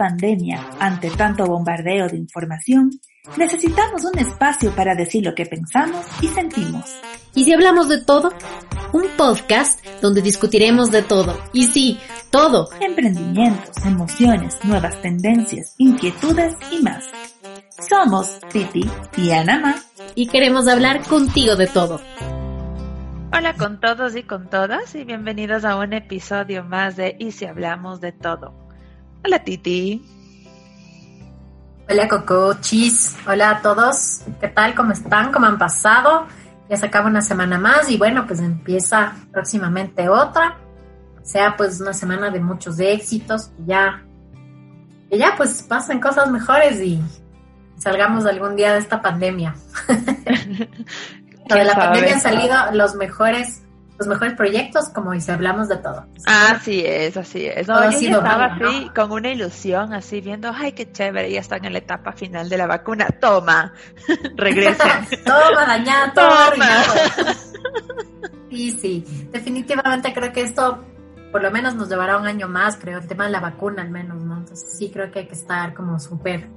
Pandemia, 0.00 0.66
ante 0.78 1.10
tanto 1.10 1.44
bombardeo 1.44 2.08
de 2.08 2.16
información, 2.16 2.90
necesitamos 3.36 4.02
un 4.06 4.18
espacio 4.18 4.74
para 4.74 4.94
decir 4.94 5.22
lo 5.22 5.34
que 5.34 5.44
pensamos 5.44 6.06
y 6.22 6.28
sentimos. 6.28 6.86
¿Y 7.34 7.44
si 7.44 7.52
hablamos 7.52 7.90
de 7.90 8.02
todo? 8.02 8.32
Un 8.94 9.04
podcast 9.18 9.84
donde 10.00 10.22
discutiremos 10.22 10.90
de 10.90 11.02
todo. 11.02 11.38
Y 11.52 11.66
sí, 11.66 12.00
todo. 12.30 12.70
Emprendimientos, 12.80 13.76
emociones, 13.84 14.56
nuevas 14.64 15.02
tendencias, 15.02 15.74
inquietudes 15.76 16.54
y 16.72 16.82
más. 16.82 17.04
Somos 17.86 18.40
Titi 18.50 18.88
y 19.18 19.30
Anama. 19.32 19.82
Y 20.14 20.28
queremos 20.28 20.66
hablar 20.66 21.02
contigo 21.06 21.56
de 21.56 21.66
todo. 21.66 22.00
Hola 23.34 23.54
con 23.58 23.80
todos 23.80 24.16
y 24.16 24.22
con 24.22 24.48
todas 24.48 24.94
y 24.94 25.04
bienvenidos 25.04 25.66
a 25.66 25.76
un 25.76 25.92
episodio 25.92 26.64
más 26.64 26.96
de 26.96 27.16
Y 27.18 27.32
si 27.32 27.44
hablamos 27.44 28.00
de 28.00 28.12
todo. 28.12 28.59
Hola 29.22 29.38
Titi. 29.44 30.02
Hola 31.88 32.08
Coco, 32.08 32.54
Chis. 32.60 33.16
Hola 33.26 33.50
a 33.50 33.62
todos. 33.62 34.22
¿Qué 34.40 34.48
tal? 34.48 34.74
¿Cómo 34.74 34.92
están? 34.92 35.30
¿Cómo 35.30 35.46
han 35.46 35.58
pasado? 35.58 36.26
Ya 36.70 36.76
se 36.76 36.86
acaba 36.86 37.08
una 37.08 37.20
semana 37.20 37.58
más 37.58 37.90
y 37.90 37.98
bueno, 37.98 38.26
pues 38.26 38.40
empieza 38.40 39.14
próximamente 39.30 40.08
otra. 40.08 40.56
Sea 41.22 41.54
pues 41.56 41.80
una 41.80 41.92
semana 41.92 42.30
de 42.30 42.40
muchos 42.40 42.78
éxitos. 42.80 43.48
Que 43.48 43.64
ya, 43.66 44.02
que 45.10 45.18
ya 45.18 45.34
pues 45.36 45.62
pasen 45.64 46.00
cosas 46.00 46.30
mejores 46.30 46.80
y 46.80 47.02
salgamos 47.76 48.24
algún 48.24 48.56
día 48.56 48.72
de 48.72 48.78
esta 48.78 49.02
pandemia. 49.02 49.54
de 49.88 51.64
la 51.64 51.74
pandemia 51.74 52.14
han 52.14 52.20
salido 52.22 52.56
los 52.72 52.94
mejores 52.94 53.64
los 54.00 54.08
mejores 54.08 54.32
proyectos, 54.32 54.88
como 54.88 55.12
dice, 55.12 55.30
hablamos 55.30 55.68
de 55.68 55.76
todo. 55.76 56.06
Así 56.24 56.82
es, 56.86 57.18
así 57.18 57.44
es. 57.44 57.68
No, 57.68 57.90
yo 57.90 57.98
estaba 57.98 58.46
así, 58.46 58.90
con 58.94 59.12
una 59.12 59.30
ilusión, 59.30 59.92
así 59.92 60.22
viendo, 60.22 60.50
ay, 60.54 60.72
qué 60.72 60.90
chévere, 60.90 61.30
ya 61.30 61.40
están 61.40 61.66
en 61.66 61.74
la 61.74 61.80
etapa 61.80 62.12
final 62.12 62.48
de 62.48 62.56
la 62.56 62.66
vacuna. 62.66 63.08
Toma, 63.20 63.74
regresen. 64.36 65.06
Toma, 65.26 65.66
dañada, 65.66 66.14
toma. 66.14 66.50
sí, 68.50 68.72
sí, 68.72 69.28
definitivamente 69.30 70.14
creo 70.14 70.32
que 70.32 70.42
esto 70.42 70.82
por 71.30 71.42
lo 71.42 71.50
menos 71.50 71.74
nos 71.74 71.90
llevará 71.90 72.16
un 72.16 72.26
año 72.26 72.48
más, 72.48 72.78
creo, 72.78 72.98
el 72.98 73.06
tema 73.06 73.26
de 73.26 73.32
la 73.32 73.40
vacuna 73.40 73.82
al 73.82 73.90
menos, 73.90 74.24
¿no? 74.24 74.38
Entonces 74.38 74.76
sí 74.78 74.90
creo 74.90 75.12
que 75.12 75.20
hay 75.20 75.26
que 75.26 75.34
estar 75.34 75.74
como 75.74 76.00
súper 76.00 76.48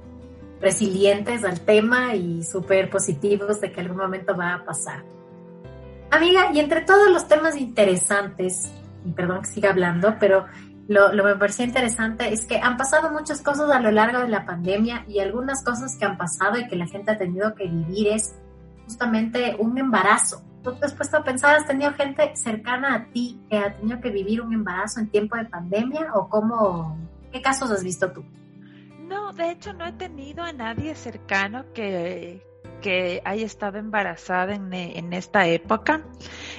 resilientes 0.62 1.44
al 1.44 1.60
tema 1.60 2.14
y 2.14 2.42
súper 2.42 2.88
positivos 2.88 3.60
de 3.60 3.70
que 3.70 3.82
algún 3.82 3.98
momento 3.98 4.34
va 4.34 4.54
a 4.54 4.64
pasar. 4.64 5.04
Amiga, 6.14 6.52
y 6.52 6.60
entre 6.60 6.82
todos 6.82 7.10
los 7.10 7.26
temas 7.26 7.56
interesantes, 7.56 8.70
y 9.04 9.10
perdón 9.10 9.42
que 9.42 9.48
siga 9.48 9.70
hablando, 9.70 10.16
pero 10.20 10.46
lo, 10.86 11.12
lo 11.12 11.24
me 11.24 11.34
parecía 11.34 11.64
interesante 11.64 12.32
es 12.32 12.46
que 12.46 12.58
han 12.58 12.76
pasado 12.76 13.10
muchas 13.10 13.42
cosas 13.42 13.68
a 13.68 13.80
lo 13.80 13.90
largo 13.90 14.20
de 14.20 14.28
la 14.28 14.46
pandemia 14.46 15.04
y 15.08 15.18
algunas 15.18 15.64
cosas 15.64 15.96
que 15.98 16.04
han 16.04 16.16
pasado 16.16 16.56
y 16.56 16.68
que 16.68 16.76
la 16.76 16.86
gente 16.86 17.10
ha 17.10 17.18
tenido 17.18 17.56
que 17.56 17.66
vivir 17.66 18.06
es 18.06 18.32
justamente 18.84 19.56
un 19.58 19.76
embarazo. 19.76 20.40
¿Tú 20.62 20.76
te 20.76 20.86
has 20.86 20.94
puesto 20.94 21.16
a 21.16 21.24
pensar, 21.24 21.56
has 21.56 21.66
tenido 21.66 21.92
gente 21.94 22.30
cercana 22.36 22.94
a 22.94 23.06
ti 23.06 23.40
que 23.50 23.58
ha 23.58 23.74
tenido 23.74 24.00
que 24.00 24.10
vivir 24.10 24.40
un 24.40 24.54
embarazo 24.54 25.00
en 25.00 25.08
tiempo 25.08 25.36
de 25.36 25.46
pandemia 25.46 26.14
o 26.14 26.28
cómo, 26.28 26.96
qué 27.32 27.42
casos 27.42 27.72
has 27.72 27.82
visto 27.82 28.12
tú? 28.12 28.24
No, 29.00 29.32
de 29.32 29.50
hecho 29.50 29.72
no 29.72 29.84
he 29.84 29.92
tenido 29.92 30.44
a 30.44 30.52
nadie 30.52 30.94
cercano 30.94 31.64
que, 31.74 32.40
que 32.84 33.22
haya 33.24 33.46
estado 33.46 33.78
embarazada 33.78 34.54
en, 34.54 34.74
en 34.74 35.14
esta 35.14 35.46
época. 35.46 36.02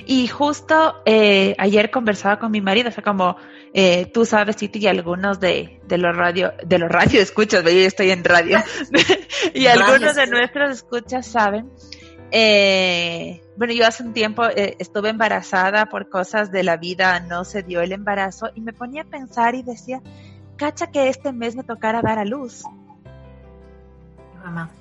Y 0.07 0.27
justo 0.27 1.03
eh, 1.05 1.53
ayer 1.59 1.91
conversaba 1.91 2.39
con 2.39 2.49
mi 2.49 2.61
marido, 2.61 2.89
o 2.89 2.91
sea, 2.91 3.03
como 3.03 3.37
eh, 3.75 4.07
tú 4.07 4.25
sabes, 4.25 4.55
Titi, 4.55 4.79
y 4.79 4.87
algunos 4.87 5.39
de, 5.39 5.81
de 5.87 5.97
los 5.99 6.17
radio, 6.17 6.53
de 6.65 6.79
los 6.79 6.89
radio 6.89 7.21
escuchas, 7.21 7.63
yo 7.63 7.69
estoy 7.69 8.09
en 8.09 8.23
radio, 8.23 8.57
y 9.53 9.67
algunos 9.67 10.15
de 10.15 10.25
nuestros 10.25 10.71
escuchas 10.71 11.27
saben. 11.27 11.69
Eh, 12.31 13.43
bueno, 13.55 13.73
yo 13.73 13.85
hace 13.85 14.01
un 14.01 14.13
tiempo 14.13 14.45
eh, 14.47 14.77
estuve 14.79 15.09
embarazada 15.09 15.85
por 15.85 16.09
cosas 16.09 16.51
de 16.51 16.63
la 16.63 16.77
vida, 16.77 17.19
no 17.19 17.45
se 17.45 17.61
dio 17.61 17.81
el 17.81 17.91
embarazo 17.91 18.49
y 18.55 18.61
me 18.61 18.73
ponía 18.73 19.03
a 19.03 19.05
pensar 19.05 19.53
y 19.53 19.61
decía, 19.61 20.01
cacha 20.57 20.87
que 20.87 21.07
este 21.07 21.31
mes 21.33 21.55
me 21.55 21.63
tocara 21.63 22.01
dar 22.01 22.17
a 22.17 22.25
luz. 22.25 22.63
Mamá. 24.43 24.71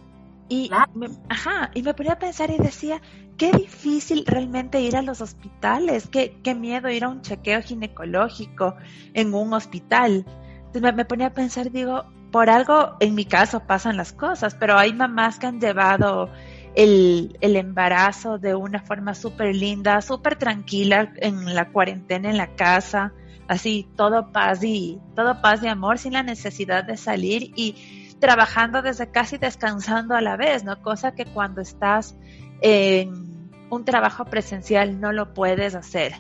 Y, 0.49 0.71
me, 0.95 1.09
ajá, 1.29 1.71
y 1.75 1.83
me 1.83 1.95
ponía 1.95 2.13
a 2.13 2.19
pensar 2.19 2.51
y 2.51 2.59
decía, 2.59 3.01
qué 3.37 3.51
difícil 3.53 4.25
realmente 4.27 4.81
ir 4.81 4.97
a 4.97 5.03
los 5.03 5.21
hospitales, 5.21 6.09
qué, 6.09 6.39
qué 6.43 6.55
miedo 6.55 6.91
ir 6.91 7.05
a 7.05 7.09
un 7.09 7.23
chequeo 7.23 7.63
ginecológico 7.63 8.77
en 9.15 9.35
un 9.35 9.55
hospital. 9.55 10.27
Entonces 10.59 10.83
me, 10.83 10.93
me 10.93 11.05
ponía 11.05 11.29
a 11.29 11.35
pensar, 11.35 11.71
digo, 11.71 12.05
por 12.31 12.51
algo 12.51 12.97
en 13.01 13.15
mi 13.15 13.25
caso 13.25 13.61
pasan 13.61 13.97
las 13.97 14.13
cosas, 14.13 14.55
pero 14.55 14.77
hay 14.77 14.93
mamás 14.93 15.39
que 15.39 15.47
han 15.47 15.61
llevado 15.61 16.31
el, 16.75 17.39
el 17.41 17.57
embarazo 17.57 18.39
de 18.39 18.55
una 18.55 18.81
forma 18.81 19.15
súper 19.15 19.55
linda, 19.55 20.01
súper 20.03 20.37
tranquila 20.37 21.13
en 21.17 21.55
la 21.55 21.71
cuarentena 21.71 22.31
en 22.31 22.37
la 22.37 22.57
casa, 22.57 23.13
así 23.47 23.89
todo 23.97 24.33
paz 24.33 24.65
y 24.65 24.99
todo 25.15 25.41
paz 25.41 25.63
y 25.63 25.69
amor 25.69 25.99
sin 25.99 26.15
la 26.15 26.23
necesidad 26.23 26.85
de 26.85 26.97
salir 26.97 27.53
y 27.57 28.04
trabajando 28.21 28.83
desde 28.83 29.11
casi 29.11 29.39
descansando 29.39 30.15
a 30.15 30.21
la 30.21 30.37
vez, 30.37 30.65
¿no? 30.65 30.81
Cosa 30.83 31.15
que 31.15 31.27
cuando 31.27 31.61
estás 31.61 32.17
en 32.61 33.51
un 33.71 33.85
trabajo 33.85 34.25
presencial 34.25 35.01
no 35.01 35.13
lo 35.13 35.35
puedes 35.35 35.75
hacer. 35.75 36.15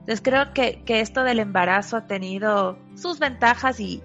Entonces 0.00 0.20
creo 0.22 0.52
que, 0.52 0.82
que 0.84 1.00
esto 1.00 1.24
del 1.24 1.38
embarazo 1.38 1.96
ha 1.96 2.06
tenido 2.06 2.78
sus 2.94 3.18
ventajas 3.18 3.80
y 3.80 4.02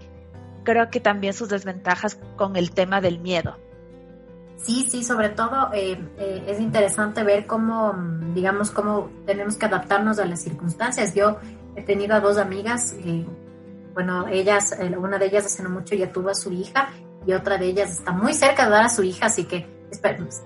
creo 0.63 0.89
que 0.89 0.99
también 0.99 1.33
sus 1.33 1.49
desventajas 1.49 2.19
con 2.37 2.55
el 2.55 2.71
tema 2.71 3.01
del 3.01 3.19
miedo. 3.19 3.57
Sí, 4.57 4.87
sí, 4.89 5.03
sobre 5.03 5.29
todo 5.29 5.71
eh, 5.73 5.97
eh, 6.17 6.43
es 6.47 6.59
interesante 6.59 7.23
ver 7.23 7.47
cómo, 7.47 7.95
digamos, 8.33 8.71
cómo 8.71 9.09
tenemos 9.25 9.55
que 9.55 9.65
adaptarnos 9.65 10.19
a 10.19 10.25
las 10.25 10.41
circunstancias. 10.41 11.15
Yo 11.15 11.37
he 11.75 11.81
tenido 11.81 12.15
a 12.15 12.19
dos 12.19 12.37
amigas, 12.37 12.93
eh, 13.05 13.25
bueno, 13.99 14.29
ellas, 14.29 14.73
una 14.97 15.17
de 15.17 15.25
ellas 15.25 15.45
hace 15.45 15.61
no 15.61 15.69
mucho 15.69 15.93
ya 15.93 16.09
tuvo 16.09 16.29
a 16.29 16.33
su 16.33 16.53
hija 16.53 16.89
y 17.27 17.33
otra 17.33 17.57
de 17.57 17.65
ellas 17.65 17.91
está 17.91 18.13
muy 18.13 18.33
cerca 18.33 18.63
de 18.63 18.71
dar 18.71 18.85
a 18.85 18.89
su 18.89 19.03
hija, 19.03 19.25
así 19.25 19.43
que 19.43 19.67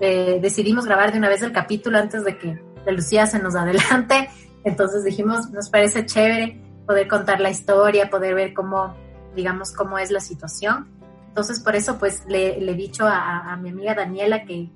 eh, 0.00 0.40
decidimos 0.42 0.86
grabar 0.86 1.12
de 1.12 1.18
una 1.18 1.28
vez 1.28 1.40
el 1.42 1.52
capítulo 1.52 1.98
antes 1.98 2.24
de 2.24 2.36
que 2.36 2.60
de 2.84 2.92
Lucía 2.92 3.26
se 3.26 3.38
nos 3.38 3.54
adelante. 3.54 4.28
Entonces 4.64 5.04
dijimos, 5.04 5.52
nos 5.52 5.70
parece 5.70 6.04
chévere 6.04 6.60
poder 6.84 7.06
contar 7.06 7.40
la 7.40 7.50
historia, 7.50 8.10
poder 8.10 8.34
ver 8.34 8.54
cómo, 8.54 8.96
digamos, 9.36 9.70
cómo 9.70 10.00
es 10.00 10.10
la 10.10 10.18
situación. 10.18 10.88
Entonces, 11.28 11.60
por 11.60 11.76
eso, 11.76 11.96
pues, 11.96 12.24
le, 12.26 12.60
le 12.60 12.72
he 12.72 12.74
dicho 12.74 13.06
a, 13.06 13.52
a, 13.52 13.56
mi 13.56 13.68
amiga 13.68 13.94
Daniela 13.94 14.44
que, 14.44 14.68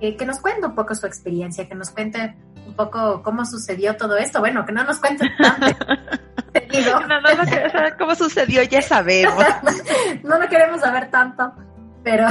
que, 0.00 0.16
que, 0.16 0.26
nos 0.26 0.40
cuente 0.40 0.66
un 0.66 0.74
poco 0.74 0.96
su 0.96 1.06
experiencia, 1.06 1.68
que 1.68 1.76
nos 1.76 1.90
cuente 1.90 2.34
un 2.74 2.76
poco 2.76 3.22
cómo 3.22 3.44
sucedió 3.46 3.96
todo 3.96 4.16
esto. 4.16 4.40
Bueno, 4.40 4.66
que 4.66 4.72
no 4.72 4.82
nos 4.82 4.98
cuente 4.98 5.30
tanto. 5.38 5.66
no, 6.54 7.96
cómo 7.96 8.16
sucedió, 8.16 8.64
ya 8.64 8.82
sabemos. 8.82 9.44
no 10.24 10.38
lo 10.40 10.48
queremos 10.48 10.80
saber 10.80 11.08
tanto, 11.08 11.54
pero 12.02 12.26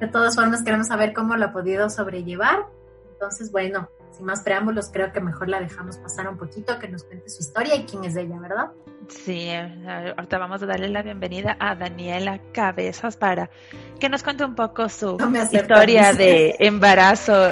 de 0.00 0.08
todas 0.08 0.34
formas 0.34 0.62
queremos 0.62 0.86
saber 0.86 1.12
cómo 1.12 1.36
lo 1.36 1.46
ha 1.46 1.52
podido 1.52 1.90
sobrellevar. 1.90 2.64
Entonces, 3.12 3.52
bueno, 3.52 3.90
sin 4.22 4.26
más 4.26 4.42
preámbulos, 4.42 4.90
creo 4.92 5.12
que 5.12 5.20
mejor 5.20 5.48
la 5.48 5.58
dejamos 5.58 5.98
pasar 5.98 6.28
un 6.28 6.38
poquito, 6.38 6.78
que 6.78 6.86
nos 6.86 7.02
cuente 7.02 7.28
su 7.28 7.40
historia 7.40 7.74
y 7.74 7.84
quién 7.86 8.04
es 8.04 8.14
ella, 8.14 8.38
¿verdad? 8.38 8.70
Sí, 9.08 9.50
ahorita 9.50 10.38
vamos 10.38 10.62
a 10.62 10.66
darle 10.66 10.88
la 10.88 11.02
bienvenida 11.02 11.56
a 11.58 11.74
Daniela 11.74 12.40
Cabezas 12.52 13.16
para 13.16 13.50
que 13.98 14.08
nos 14.08 14.22
cuente 14.22 14.44
un 14.44 14.54
poco 14.54 14.88
su 14.88 15.16
no 15.16 15.42
historia 15.42 16.12
de 16.12 16.54
embarazo 16.60 17.50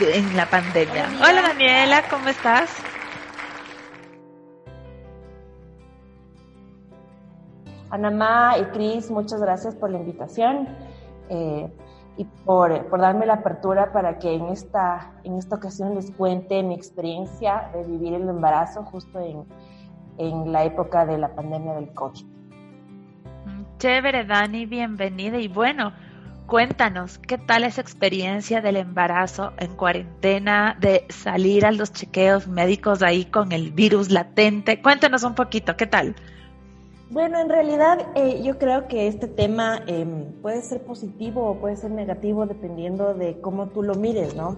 en 0.00 0.36
la 0.36 0.46
pandemia. 0.46 1.08
Hola, 1.16 1.30
Hola 1.30 1.42
Daniela, 1.48 2.02
¿cómo 2.08 2.28
estás? 2.28 2.70
Anamá 7.90 8.56
y 8.58 8.64
Cris, 8.66 9.10
muchas 9.10 9.40
gracias 9.40 9.74
por 9.74 9.90
la 9.90 9.98
invitación 9.98 10.68
eh, 11.28 11.68
y 12.16 12.24
por, 12.44 12.86
por, 12.86 13.00
darme 13.00 13.26
la 13.26 13.34
apertura 13.34 13.92
para 13.92 14.18
que 14.18 14.34
en 14.34 14.46
esta, 14.46 15.12
en 15.24 15.36
esta 15.36 15.56
ocasión 15.56 15.94
les 15.94 16.10
cuente 16.12 16.62
mi 16.62 16.74
experiencia 16.74 17.70
de 17.74 17.84
vivir 17.84 18.14
el 18.14 18.28
embarazo 18.28 18.84
justo 18.84 19.18
en, 19.18 19.44
en 20.18 20.52
la 20.52 20.64
época 20.64 21.06
de 21.06 21.18
la 21.18 21.34
pandemia 21.34 21.74
del 21.74 21.92
COVID. 21.92 22.24
Chévere, 23.78 24.24
Dani, 24.24 24.66
bienvenida. 24.66 25.38
Y 25.38 25.48
bueno, 25.48 25.92
cuéntanos, 26.46 27.18
¿qué 27.18 27.38
tal 27.38 27.64
esa 27.64 27.80
experiencia 27.80 28.60
del 28.60 28.76
embarazo 28.76 29.52
en 29.58 29.74
cuarentena, 29.74 30.76
de 30.80 31.06
salir 31.08 31.66
a 31.66 31.72
los 31.72 31.92
chequeos 31.92 32.46
médicos 32.46 33.02
ahí 33.02 33.24
con 33.24 33.52
el 33.52 33.72
virus 33.72 34.10
latente? 34.10 34.80
Cuéntanos 34.80 35.24
un 35.24 35.34
poquito, 35.34 35.76
¿qué 35.76 35.86
tal? 35.86 36.14
Bueno, 37.14 37.38
en 37.38 37.48
realidad 37.48 38.08
eh, 38.16 38.42
yo 38.42 38.58
creo 38.58 38.88
que 38.88 39.06
este 39.06 39.28
tema 39.28 39.84
em, 39.86 40.32
puede 40.42 40.62
ser 40.62 40.82
positivo 40.82 41.48
o 41.48 41.60
puede 41.60 41.76
ser 41.76 41.92
negativo 41.92 42.44
dependiendo 42.44 43.14
de 43.14 43.40
cómo 43.40 43.68
tú 43.68 43.84
lo 43.84 43.94
mires, 43.94 44.34
¿no? 44.34 44.56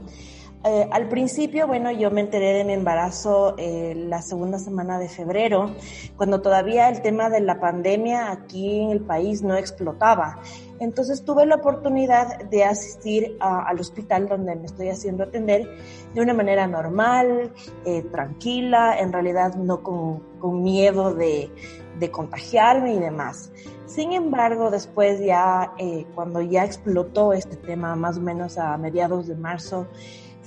Eh, 0.64 0.88
al 0.90 1.06
principio, 1.10 1.66
bueno, 1.66 1.90
yo 1.92 2.10
me 2.10 2.22
enteré 2.22 2.54
de 2.54 2.64
mi 2.64 2.72
embarazo 2.72 3.56
eh, 3.58 3.94
la 3.94 4.22
segunda 4.22 4.58
semana 4.58 4.98
de 4.98 5.10
febrero, 5.10 5.72
cuando 6.16 6.40
todavía 6.40 6.88
el 6.88 7.02
tema 7.02 7.28
de 7.28 7.40
la 7.40 7.60
pandemia 7.60 8.32
aquí 8.32 8.80
en 8.80 8.90
el 8.90 9.02
país 9.02 9.42
no 9.42 9.54
explotaba. 9.54 10.40
Entonces 10.78 11.24
tuve 11.24 11.46
la 11.46 11.56
oportunidad 11.56 12.44
de 12.50 12.64
asistir 12.64 13.36
al 13.40 13.80
hospital 13.80 14.28
donde 14.28 14.56
me 14.56 14.66
estoy 14.66 14.88
haciendo 14.88 15.24
atender 15.24 15.68
de 16.14 16.20
una 16.20 16.34
manera 16.34 16.66
normal, 16.66 17.52
eh, 17.84 18.02
tranquila, 18.02 18.98
en 18.98 19.12
realidad 19.12 19.54
no 19.54 19.82
con, 19.82 20.20
con 20.38 20.62
miedo 20.62 21.14
de, 21.14 21.50
de, 21.98 22.10
contagiarme 22.10 22.94
y 22.94 22.98
demás. 22.98 23.50
Sin 23.86 24.12
embargo, 24.12 24.70
después 24.70 25.20
ya, 25.20 25.72
cuando 26.14 26.42
ya 26.42 26.64
explotó 26.64 27.32
este 27.32 27.56
tema, 27.56 27.94
más 27.96 28.18
o 28.18 28.20
menos 28.20 28.58
a 28.58 28.76
mediados 28.76 29.28
de 29.28 29.36
marzo, 29.36 29.86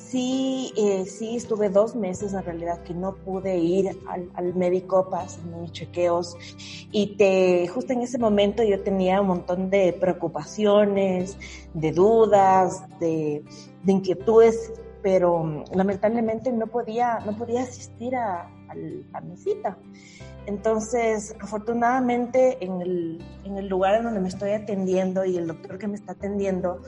Sí, 0.10 0.74
eh, 0.76 1.06
sí, 1.06 1.36
estuve 1.36 1.70
dos 1.70 1.96
meses 1.96 2.34
en 2.34 2.44
realidad 2.44 2.82
que 2.82 2.96
no 2.96 3.14
pude 3.14 3.60
ir 3.60 3.96
al, 4.08 4.56
médico 4.56 5.08
para 5.08 5.26
hacerme 5.26 5.58
mis 5.58 5.72
chequeos 5.72 6.36
y 6.92 7.16
te, 7.16 7.68
justo 7.68 7.94
en 7.94 8.02
ese 8.02 8.18
momento 8.18 8.64
yo 8.64 8.82
tenía 8.82 9.22
un 9.22 9.28
montón 9.28 9.70
de 9.70 9.94
preocupaciones, 9.94 11.38
de 11.76 11.92
dudas, 11.92 12.82
de, 13.00 13.44
inquietudes, 13.86 14.74
pero 15.04 15.44
mm, 15.44 15.66
lamentablemente 15.76 16.52
no 16.54 16.66
podía, 16.66 17.20
no 17.20 17.38
podía 17.38 17.62
asistir 17.62 18.16
a, 18.16 18.50
a 19.14 19.22
mi 19.22 19.38
cita. 19.38 19.78
Entonces, 20.48 21.36
afortunadamente, 21.40 22.58
en 22.66 22.82
el, 22.82 23.24
en 23.44 23.60
el 23.60 23.68
lugar 23.68 23.94
en 23.94 24.06
donde 24.06 24.22
me 24.22 24.30
estoy 24.30 24.54
atendiendo 24.54 25.24
y 25.24 25.38
el 25.38 25.46
doctor 25.46 25.78
que 25.78 25.88
me 25.88 25.94
está 25.94 26.14
atendiendo 26.14 26.82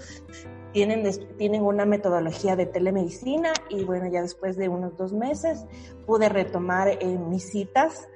tienen, 0.71 1.09
tienen 1.38 1.63
una 1.63 1.85
metodología 1.85 2.56
de 2.56 2.65
telemedicina 2.65 3.53
y 3.69 3.83
bueno, 3.83 4.07
ya 4.09 4.21
después 4.21 4.57
de 4.57 4.69
unos 4.69 4.97
dos 4.97 5.13
meses 5.13 5.65
pude 6.06 6.29
retomar 6.29 6.88
eh, 6.89 7.18
mis 7.18 7.50
citas, 7.50 8.07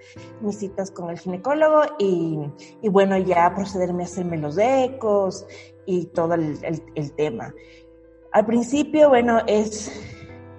mis 0.42 0.58
citas 0.58 0.92
con 0.92 1.10
el 1.10 1.20
ginecólogo 1.20 1.82
y, 2.00 2.40
y, 2.82 2.90
bueno, 2.90 3.18
ya 3.18 3.54
procederme 3.54 4.04
a 4.04 4.06
hacerme 4.06 4.38
los 4.38 4.58
ecos 4.58 5.46
y 5.86 6.06
todo 6.08 6.34
el, 6.36 6.58
el, 6.96 7.12
tema. 7.14 7.54
Al 8.32 8.46
principio, 8.46 9.10
bueno, 9.10 9.42
es, 9.48 9.92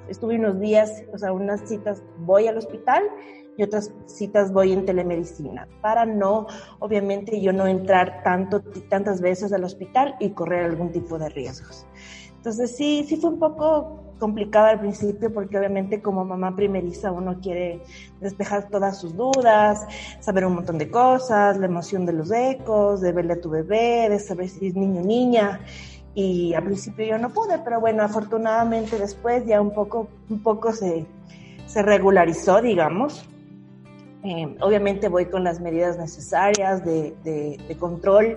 estuve 0.09 0.37
unos 0.37 0.61
días, 0.61 1.03
o 1.13 1.19
sea, 1.19 1.33
unas 1.33 1.69
citas, 1.69 2.03
voy 2.19 2.47
al 2.47 2.59
hospital 2.59 3.03
y 3.57 3.63
otras 3.63 3.93
citas 4.07 4.53
voy 4.53 4.73
en 4.73 4.85
telemedicina 4.85 5.69
para 5.81 6.05
no, 6.05 6.47
obviamente, 6.79 7.41
yo 7.41 7.53
no 7.53 7.67
entrar 7.67 8.23
tanto, 8.23 8.63
tantas 8.89 9.21
veces 9.21 9.53
al 9.53 9.65
hospital 9.65 10.17
y 10.21 10.31
correr 10.31 10.65
algún 10.65 10.93
tipo 10.93 11.19
de 11.19 11.29
riesgos. 11.29 11.87
Entonces 12.37 12.77
sí, 12.77 13.05
sí 13.09 13.17
fue 13.17 13.31
un 13.31 13.39
poco 13.39 14.07
complicado 14.19 14.67
al 14.69 14.81
principio 14.81 15.33
porque 15.33 15.59
obviamente 15.59 16.01
como 16.01 16.25
mamá 16.25 16.55
primeriza 16.55 17.13
uno 17.13 17.41
quiere 17.41 17.83
despejar 18.21 18.69
todas 18.71 19.01
sus 19.01 19.17
dudas, 19.17 19.87
saber 20.21 20.47
un 20.47 20.55
montón 20.55 20.79
de 20.79 20.91
cosas, 20.91 21.59
la 21.59 21.67
emoción 21.67 22.07
de 22.07 22.13
los 22.13 22.31
ecos, 22.31 23.01
de 23.01 23.13
verle 23.13 23.35
a 23.35 23.41
tu 23.41 23.51
bebé, 23.51 24.09
de 24.09 24.19
saber 24.19 24.49
si 24.49 24.69
es 24.69 24.75
niño 24.75 25.03
o 25.03 25.05
niña. 25.05 25.61
Y 26.15 26.55
al 26.55 26.65
principio 26.65 27.05
yo 27.05 27.19
no 27.19 27.31
pude, 27.31 27.59
pero 27.59 27.81
bueno, 27.81 28.03
afortunadamente 28.03 28.99
después 28.99 29.45
ya 29.45 29.61
un 29.61 29.75
poco, 29.75 30.09
un 30.31 30.43
poco 30.43 30.73
se, 30.73 31.05
se 31.67 31.83
regularizó, 31.83 32.63
digamos. 32.63 33.29
Eh, 34.27 34.57
obviamente 34.61 35.09
voy 35.09 35.27
con 35.27 35.45
las 35.45 35.61
medidas 35.61 35.97
necesarias 35.99 36.85
de, 36.85 37.15
de, 37.23 37.77
control 37.79 38.37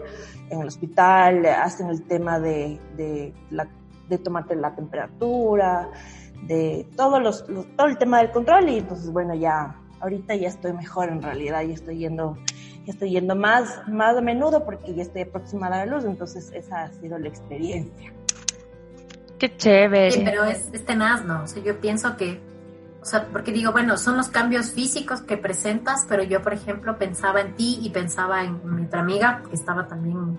en 0.51 0.61
el 0.61 0.67
hospital, 0.67 1.43
hacen 1.47 1.89
el 1.89 2.03
tema 2.03 2.39
de, 2.39 2.79
de, 2.95 3.33
la, 3.49 3.67
de 4.07 4.19
tomarte 4.19 4.55
la 4.55 4.75
temperatura, 4.75 5.89
de 6.43 6.85
todos 6.95 7.19
los, 7.23 7.43
todo 7.75 7.87
el 7.87 7.97
tema 7.97 8.19
del 8.19 8.29
control 8.29 8.69
y 8.69 8.77
entonces 8.77 9.11
bueno, 9.11 9.33
ya 9.33 9.77
ahorita 9.99 10.35
ya 10.35 10.49
estoy 10.49 10.73
mejor 10.73 11.09
en 11.09 11.23
realidad, 11.23 11.63
ya 11.63 11.73
estoy 11.73 11.97
yendo, 11.97 12.37
ya 12.85 12.93
estoy 12.93 13.09
yendo 13.09 13.35
más, 13.35 13.81
más 13.87 14.15
a 14.15 14.21
menudo 14.21 14.65
porque 14.65 14.93
ya 14.93 15.01
estoy 15.01 15.23
aproximada 15.23 15.81
a 15.81 15.85
la 15.87 15.95
luz, 15.95 16.05
entonces 16.05 16.51
esa 16.53 16.83
ha 16.83 16.91
sido 16.91 17.17
la 17.17 17.29
experiencia. 17.29 18.13
Qué 19.39 19.57
chévere. 19.57 20.11
Sí, 20.11 20.21
pero 20.23 20.43
es, 20.43 20.69
es 20.71 20.85
tenaz, 20.85 21.25
¿no? 21.25 21.45
O 21.45 21.47
sea, 21.47 21.63
yo 21.63 21.79
pienso 21.79 22.15
que 22.15 22.47
o 23.01 23.05
sea, 23.05 23.27
porque 23.31 23.51
digo, 23.51 23.71
bueno, 23.71 23.97
son 23.97 24.17
los 24.17 24.27
cambios 24.27 24.71
físicos 24.71 25.21
que 25.21 25.37
presentas, 25.37 26.05
pero 26.09 26.23
yo, 26.23 26.41
por 26.41 26.53
ejemplo, 26.53 26.97
pensaba 26.97 27.39
en 27.41 27.55
ti 27.55 27.79
y 27.81 27.91
pensaba 27.91 28.43
en, 28.43 28.59
mi 28.75 28.85
otra 28.85 29.01
amiga 29.01 29.41
que 29.47 29.55
estaba 29.55 29.87
también 29.87 30.37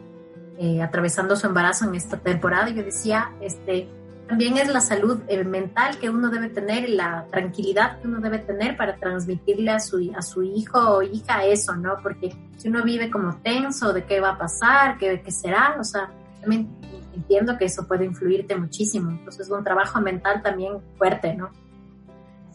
eh, 0.58 0.82
atravesando 0.82 1.36
su 1.36 1.46
embarazo 1.46 1.86
en 1.86 1.94
esta 1.94 2.18
temporada. 2.18 2.68
Y 2.68 2.74
yo 2.74 2.82
decía, 2.82 3.32
este, 3.40 3.88
también 4.28 4.58
es 4.58 4.68
la 4.68 4.82
salud 4.82 5.22
eh, 5.28 5.42
mental 5.42 5.98
que 5.98 6.10
uno 6.10 6.28
debe 6.28 6.50
tener, 6.50 6.90
la 6.90 7.26
tranquilidad 7.30 7.98
que 7.98 8.08
uno 8.08 8.20
debe 8.20 8.38
tener 8.38 8.76
para 8.76 8.96
transmitirle 8.96 9.70
a 9.70 9.80
su, 9.80 10.12
a 10.14 10.20
su 10.20 10.42
hijo 10.42 10.78
o 10.78 11.02
hija 11.02 11.44
eso, 11.44 11.74
¿no? 11.76 11.96
Porque 12.02 12.36
si 12.58 12.68
uno 12.68 12.82
vive 12.82 13.10
como 13.10 13.36
tenso 13.38 13.94
de 13.94 14.04
qué 14.04 14.20
va 14.20 14.32
a 14.32 14.38
pasar, 14.38 14.98
qué, 14.98 15.22
qué 15.22 15.30
será, 15.30 15.76
o 15.80 15.84
sea, 15.84 16.10
también 16.42 16.68
entiendo 17.14 17.56
que 17.56 17.64
eso 17.64 17.88
puede 17.88 18.04
influirte 18.04 18.54
muchísimo. 18.54 19.10
Entonces 19.10 19.46
es 19.46 19.50
un 19.50 19.64
trabajo 19.64 19.98
mental 20.00 20.42
también 20.42 20.74
fuerte, 20.98 21.34
¿no? 21.34 21.50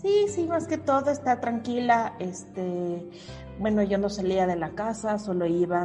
Sí, 0.06 0.28
sí, 0.28 0.46
más 0.46 0.68
que 0.68 0.78
todo 0.78 1.10
está 1.10 1.40
tranquila. 1.40 2.16
Este, 2.20 3.10
bueno, 3.58 3.82
yo 3.82 3.98
no 3.98 4.08
salía 4.08 4.46
de 4.46 4.56
la 4.56 4.76
casa, 4.76 5.18
solo 5.18 5.48
iba 5.48 5.84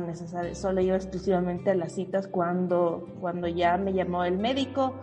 solo 0.52 0.82
iba 0.82 0.96
exclusivamente 0.96 1.70
a 1.70 1.74
las 1.74 1.94
citas 1.94 2.28
cuando, 2.28 3.08
cuando 3.18 3.48
ya 3.48 3.78
me 3.78 3.94
llamó 3.94 4.24
el 4.24 4.36
médico 4.36 4.94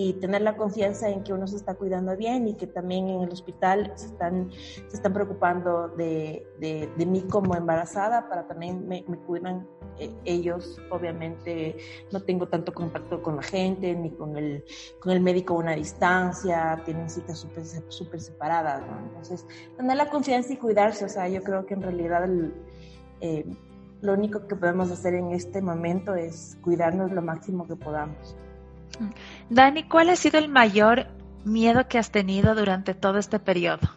y 0.00 0.12
tener 0.12 0.42
la 0.42 0.56
confianza 0.56 1.08
en 1.08 1.24
que 1.24 1.32
uno 1.32 1.48
se 1.48 1.56
está 1.56 1.74
cuidando 1.74 2.16
bien 2.16 2.46
y 2.46 2.54
que 2.54 2.68
también 2.68 3.08
en 3.08 3.22
el 3.22 3.30
hospital 3.30 3.92
se 3.96 4.06
están, 4.06 4.48
se 4.52 4.94
están 4.96 5.12
preocupando 5.12 5.88
de, 5.88 6.46
de, 6.60 7.04
mí 7.04 7.22
como 7.22 7.56
embarazada 7.56 8.28
para 8.28 8.46
también 8.46 8.86
me, 8.86 9.02
cuidan 9.26 9.66
eh, 9.98 10.14
ellos. 10.24 10.80
Obviamente 10.92 11.78
no 12.12 12.22
tengo 12.22 12.46
tanto 12.46 12.72
contacto 12.72 13.20
con 13.20 13.34
la 13.34 13.42
gente 13.42 13.92
ni 13.96 14.12
con 14.12 14.36
el, 14.36 14.64
con 15.00 15.10
el 15.10 15.20
médico 15.20 15.54
a 15.54 15.56
una 15.56 15.72
distancia, 15.72 16.80
tienen 16.84 17.10
citas 17.10 17.40
súper 17.40 17.64
super 17.88 18.20
separadas. 18.20 18.84
Entonces, 19.02 19.44
tener 19.76 19.96
la 19.96 20.10
confianza 20.10 20.52
y 20.52 20.58
cuidarse, 20.58 21.06
o 21.06 21.08
sea, 21.08 21.28
yo 21.28 21.42
creo 21.42 21.66
que 21.66 21.74
en 21.74 21.82
realidad 21.82 22.30
eh, 23.20 23.44
lo 24.00 24.12
único 24.12 24.46
que 24.46 24.54
podemos 24.54 24.92
hacer 24.92 25.14
en 25.14 25.32
este 25.32 25.60
momento 25.60 26.14
es 26.14 26.56
cuidarnos 26.62 27.10
lo 27.10 27.20
máximo 27.20 27.66
que 27.66 27.74
podamos. 27.74 28.36
Dani, 29.50 29.84
¿cuál 29.84 30.10
ha 30.10 30.16
sido 30.16 30.38
el 30.38 30.48
mayor 30.48 31.06
miedo 31.44 31.88
que 31.88 31.98
has 31.98 32.10
tenido 32.10 32.54
durante 32.54 32.94
todo 32.94 33.18
este 33.18 33.38
periodo? 33.38 33.88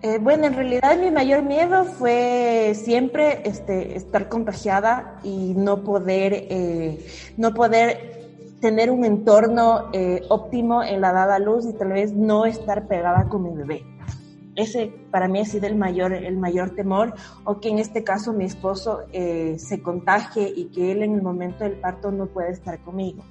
Eh, 0.00 0.18
bueno, 0.20 0.46
en 0.46 0.54
realidad 0.54 0.96
mi 0.96 1.10
mayor 1.10 1.42
miedo 1.42 1.84
fue 1.84 2.72
siempre 2.76 3.42
este, 3.44 3.96
estar 3.96 4.28
contagiada 4.28 5.18
y 5.24 5.54
no 5.54 5.82
poder, 5.82 6.32
eh, 6.34 7.04
no 7.36 7.52
poder 7.52 8.18
tener 8.60 8.90
un 8.90 9.04
entorno 9.04 9.90
eh, 9.92 10.22
óptimo 10.28 10.84
en 10.84 11.00
la 11.00 11.12
dada 11.12 11.38
luz 11.40 11.66
y 11.66 11.72
tal 11.72 11.88
vez 11.88 12.12
no 12.12 12.46
estar 12.46 12.86
pegada 12.86 13.28
con 13.28 13.42
mi 13.42 13.50
bebé 13.50 13.97
ese 14.58 14.92
para 15.10 15.28
mí 15.28 15.40
ha 15.40 15.44
sido 15.44 15.66
el 15.66 15.76
mayor, 15.76 16.12
el 16.12 16.36
mayor 16.36 16.70
temor, 16.70 17.14
o 17.44 17.60
que 17.60 17.68
en 17.68 17.78
este 17.78 18.04
caso 18.04 18.32
mi 18.32 18.44
esposo 18.44 19.02
eh, 19.12 19.56
se 19.58 19.82
contagie 19.82 20.52
y 20.54 20.66
que 20.66 20.92
él 20.92 21.02
en 21.02 21.14
el 21.14 21.22
momento 21.22 21.64
del 21.64 21.80
parto 21.80 22.10
no 22.10 22.26
puede 22.26 22.50
estar 22.50 22.78
conmigo. 22.80 23.22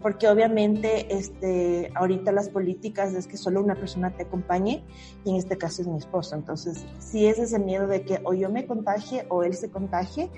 Porque 0.00 0.28
obviamente 0.28 1.16
este, 1.16 1.90
ahorita 1.94 2.30
las 2.30 2.50
políticas 2.50 3.14
es 3.14 3.26
que 3.26 3.38
solo 3.38 3.62
una 3.62 3.74
persona 3.74 4.10
te 4.10 4.24
acompañe 4.24 4.84
y 5.24 5.30
en 5.30 5.36
este 5.36 5.56
caso 5.56 5.80
es 5.80 5.88
mi 5.88 5.96
esposo. 5.96 6.34
Entonces, 6.34 6.84
si 6.98 7.26
es 7.26 7.38
ese 7.38 7.58
miedo 7.58 7.86
de 7.86 8.02
que 8.02 8.20
o 8.22 8.34
yo 8.34 8.50
me 8.50 8.66
contagie 8.66 9.24
o 9.30 9.44
él 9.44 9.54
se 9.54 9.70
contagie, 9.70 10.30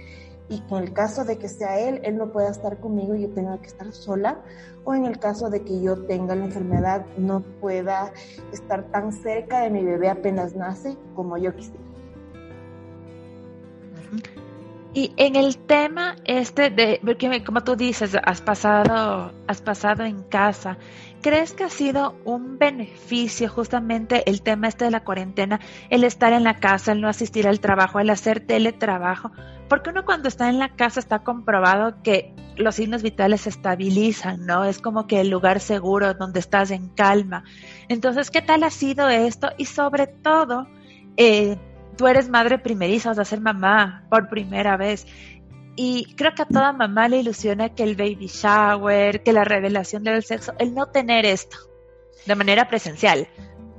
y 0.49 0.61
con 0.61 0.83
el 0.83 0.93
caso 0.93 1.25
de 1.25 1.39
que 1.39 1.49
sea 1.49 1.79
él, 1.81 2.01
él 2.05 2.17
no 2.17 2.33
pueda 2.33 2.51
estar 2.51 2.79
conmigo 2.79 3.15
y 3.15 3.23
yo 3.23 3.31
tenga 3.31 3.59
que 3.59 3.67
estar 3.67 3.93
sola, 3.93 4.41
o 4.85 4.95
en 4.95 5.05
el 5.05 5.19
caso 5.19 5.51
de 5.51 5.63
que 5.63 5.81
yo 5.81 6.07
tenga 6.07 6.35
la 6.35 6.45
enfermedad, 6.45 7.05
no 7.17 7.41
pueda 7.61 8.13
estar 8.53 8.85
tan 8.91 9.13
cerca 9.13 9.61
de 9.61 9.71
mi 9.71 9.85
bebé 9.85 10.09
apenas 10.09 10.55
nace 10.55 10.97
como 11.15 11.37
yo 11.37 11.55
quisiera. 11.55 11.87
Y 14.95 15.13
en 15.19 15.37
el 15.37 15.59
tema 15.59 16.17
este 16.25 16.71
de, 16.71 17.01
porque 17.05 17.45
como 17.45 17.63
tú 17.63 17.77
dices, 17.77 18.17
has 18.25 18.41
pasado, 18.41 19.31
has 19.47 19.61
pasado 19.61 20.05
en 20.05 20.23
casa, 20.23 20.79
¿crees 21.27 21.55
que 21.55 21.65
ha 21.65 21.71
sido 21.71 22.15
un 22.25 22.57
beneficio 22.57 23.49
justamente 23.49 24.23
el 24.31 24.43
tema 24.43 24.69
este 24.69 24.85
de 24.85 24.93
la 24.93 25.03
cuarentena, 25.03 25.59
el 25.91 26.05
estar 26.05 26.33
en 26.33 26.45
la 26.45 26.61
casa, 26.61 26.93
el 26.93 27.01
no 27.01 27.09
asistir 27.09 27.49
al 27.49 27.59
trabajo, 27.59 27.99
el 27.99 28.11
hacer 28.11 28.39
teletrabajo? 28.39 29.33
Porque 29.69 29.91
uno 29.91 30.05
cuando 30.05 30.29
está 30.29 30.49
en 30.49 30.61
la 30.61 30.77
casa 30.77 31.01
está 31.01 31.25
comprobado 31.25 32.01
que 32.05 32.33
los 32.55 32.77
signos 32.77 33.03
vitales 33.03 33.41
se 33.41 33.49
estabilizan, 33.49 34.47
¿no? 34.47 34.65
Es 34.65 34.81
como 34.81 35.09
que 35.09 35.21
el 35.21 35.29
lugar 35.29 35.59
seguro 35.59 36.15
donde 36.15 36.39
estás 36.39 36.71
en 36.71 36.91
calma. 36.91 37.43
Entonces, 37.89 38.31
¿qué 38.31 38.41
tal 38.41 38.63
ha 38.63 38.71
sido 38.71 39.09
esto? 39.09 39.49
Y 39.59 39.65
sobre 39.65 40.07
todo, 40.07 40.69
eh, 41.17 41.57
tú 41.97 42.07
eres 42.07 42.29
madre 42.29 42.61
primeriza, 42.61 43.09
vas 43.09 43.19
a 43.19 43.25
ser 43.25 43.41
mamá 43.41 44.05
por 44.11 44.29
primera 44.29 44.77
vez. 44.77 45.09
Y 45.77 46.15
creo 46.15 46.33
que 46.35 46.43
a 46.43 46.47
toda 46.47 46.73
mamá 46.73 47.09
le 47.09 47.19
ilusiona 47.19 47.69
que 47.75 47.83
el 47.83 47.97
baby 47.97 48.29
shower, 48.29 49.23
que 49.23 49.33
la 49.33 49.45
revelación 49.45 50.03
del 50.05 50.23
sexo, 50.23 50.55
el 50.59 50.75
no 50.75 50.87
tener 50.87 51.27
esto 51.27 51.59
de 52.27 52.35
manera 52.35 52.67
presencial. 52.67 53.29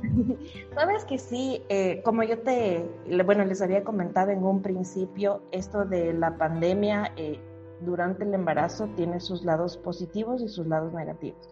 Sabes 0.76 1.06
que 1.06 1.18
sí, 1.18 1.64
eh, 1.70 2.02
como 2.04 2.24
yo 2.24 2.40
te, 2.40 2.86
bueno, 3.26 3.44
les 3.46 3.62
había 3.62 3.84
comentado 3.84 4.30
en 4.30 4.44
un 4.44 4.62
principio, 4.62 5.42
esto 5.52 5.86
de 5.86 6.14
la 6.14 6.38
pandemia 6.38 7.14
eh, 7.18 7.40
durante 7.82 8.24
el 8.24 8.34
embarazo 8.34 8.88
tiene 8.96 9.20
sus 9.20 9.44
lados 9.44 9.78
positivos 9.78 10.42
y 10.42 10.48
sus 10.48 10.68
lados 10.68 10.94
negativos. 10.94 11.50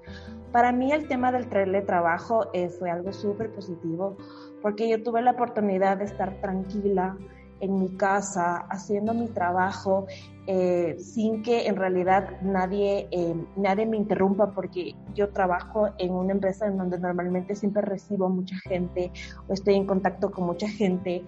Para 0.52 0.72
mí 0.72 0.92
el 0.92 1.08
tema 1.08 1.32
del 1.32 1.48
teletrabajo 1.50 2.48
eh, 2.54 2.70
fue 2.70 2.90
algo 2.90 3.12
súper 3.14 3.52
positivo 3.52 4.18
porque 4.62 4.90
yo 4.90 5.02
tuve 5.04 5.22
la 5.22 5.32
oportunidad 5.32 5.98
de 5.98 6.06
estar 6.06 6.40
tranquila 6.42 7.18
en 7.60 7.80
mi 7.80 7.90
casa, 7.98 8.66
haciendo 8.70 9.14
mi 9.14 9.28
trabajo, 9.28 10.08
eh, 10.48 10.98
sin 11.00 11.42
que 11.42 11.66
en 11.68 11.75
realidad 11.75 12.40
nadie, 12.42 13.08
eh, 13.10 13.36
nadie 13.56 13.88
me 13.88 13.98
interrumpa, 13.98 14.52
porque 14.52 14.94
yo 15.16 15.30
trabajo 15.30 15.90
en 15.98 16.12
una 16.14 16.34
empresa 16.34 16.68
en 16.68 16.78
donde 16.78 17.00
normalmente 17.00 17.56
siempre 17.56 17.82
recibo 17.82 18.30
mucha 18.30 18.56
gente 18.68 19.12
o 19.48 19.54
estoy 19.54 19.74
en 19.75 19.88
contacto 19.88 20.32
con 20.32 20.46
mucha 20.46 20.68
gente. 20.68 21.24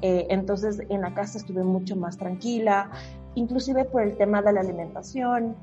Eh, 0.00 0.26
entonces 0.30 0.82
en 0.88 1.02
la 1.02 1.12
casa 1.12 1.38
estuve 1.38 1.62
mucho 1.62 1.96
más 1.96 2.16
tranquila, 2.16 2.90
inclusive 3.34 3.84
por 3.84 4.02
el 4.02 4.16
tema 4.16 4.40
de 4.40 4.52
la 4.52 4.60
alimentación. 4.60 5.54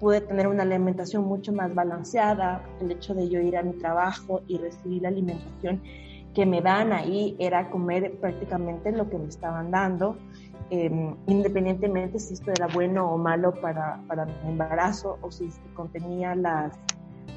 pude 0.00 0.20
tener 0.20 0.46
una 0.46 0.62
alimentación 0.62 1.24
mucho 1.24 1.52
más 1.52 1.74
balanceada, 1.74 2.62
el 2.80 2.92
hecho 2.92 3.14
de 3.14 3.28
yo 3.28 3.40
ir 3.40 3.56
a 3.56 3.62
mi 3.62 3.72
trabajo 3.72 4.42
y 4.46 4.56
recibir 4.56 5.02
la 5.02 5.08
alimentación 5.08 5.82
que 6.34 6.46
me 6.46 6.60
dan 6.60 6.92
ahí 6.92 7.34
era 7.40 7.68
comer 7.68 8.16
prácticamente 8.20 8.92
lo 8.92 9.10
que 9.10 9.18
me 9.18 9.26
estaban 9.26 9.72
dando, 9.72 10.16
em, 10.70 11.14
independientemente 11.26 12.18
si 12.18 12.34
esto 12.34 12.50
era 12.50 12.66
bueno 12.68 13.10
o 13.10 13.18
malo 13.18 13.52
para, 13.54 14.00
para 14.06 14.26
mi 14.26 14.32
embarazo 14.50 15.18
o 15.22 15.30
si 15.30 15.50
contenía 15.74 16.34
las 16.34 16.72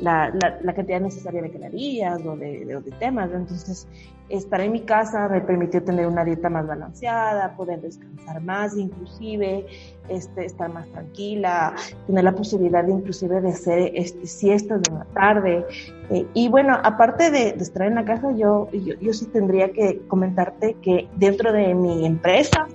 la, 0.02 0.34
la, 0.64 0.74
cantidad 0.74 1.00
necesaria 1.00 1.42
de 1.42 1.52
calorías 1.52 2.26
o 2.26 2.36
de, 2.36 2.66
de, 2.66 2.92
temas. 3.00 3.32
Entonces, 3.32 3.88
estar 4.30 4.62
en 4.62 4.72
mi 4.72 4.82
casa 4.82 5.28
me 5.28 5.42
permitió 5.42 5.84
tener 5.84 6.08
una 6.08 6.24
dieta 6.24 6.50
más 6.50 6.66
balanceada, 6.66 7.56
poder 7.56 7.82
descansar 7.82 8.42
más, 8.42 8.76
inclusive 8.78 9.66
este, 10.10 10.46
estar 10.46 10.74
más 10.74 10.88
tranquila, 10.88 11.76
tener 12.08 12.24
la 12.24 12.34
posibilidad 12.34 12.84
de, 12.84 12.94
inclusive 12.94 13.42
de 13.42 13.50
hacer 13.50 13.92
este, 13.94 14.26
siestas 14.26 14.82
de 14.82 14.92
la 14.92 15.06
tarde. 15.06 15.66
Eh, 16.10 16.26
y 16.34 16.48
bueno, 16.50 16.78
aparte 16.84 17.30
de, 17.30 17.50
estar 17.50 17.88
en 17.88 17.96
la 17.96 18.06
casa, 18.06 18.32
yo, 18.32 18.70
yo, 18.72 18.96
yo 19.00 19.14
sí 19.14 19.26
tendría 19.26 19.72
que 19.72 20.02
comentarte 20.08 20.76
que 20.82 21.08
dentro 21.18 21.52
de 21.52 21.76
mi 21.76 22.06
empresa, 22.06 22.68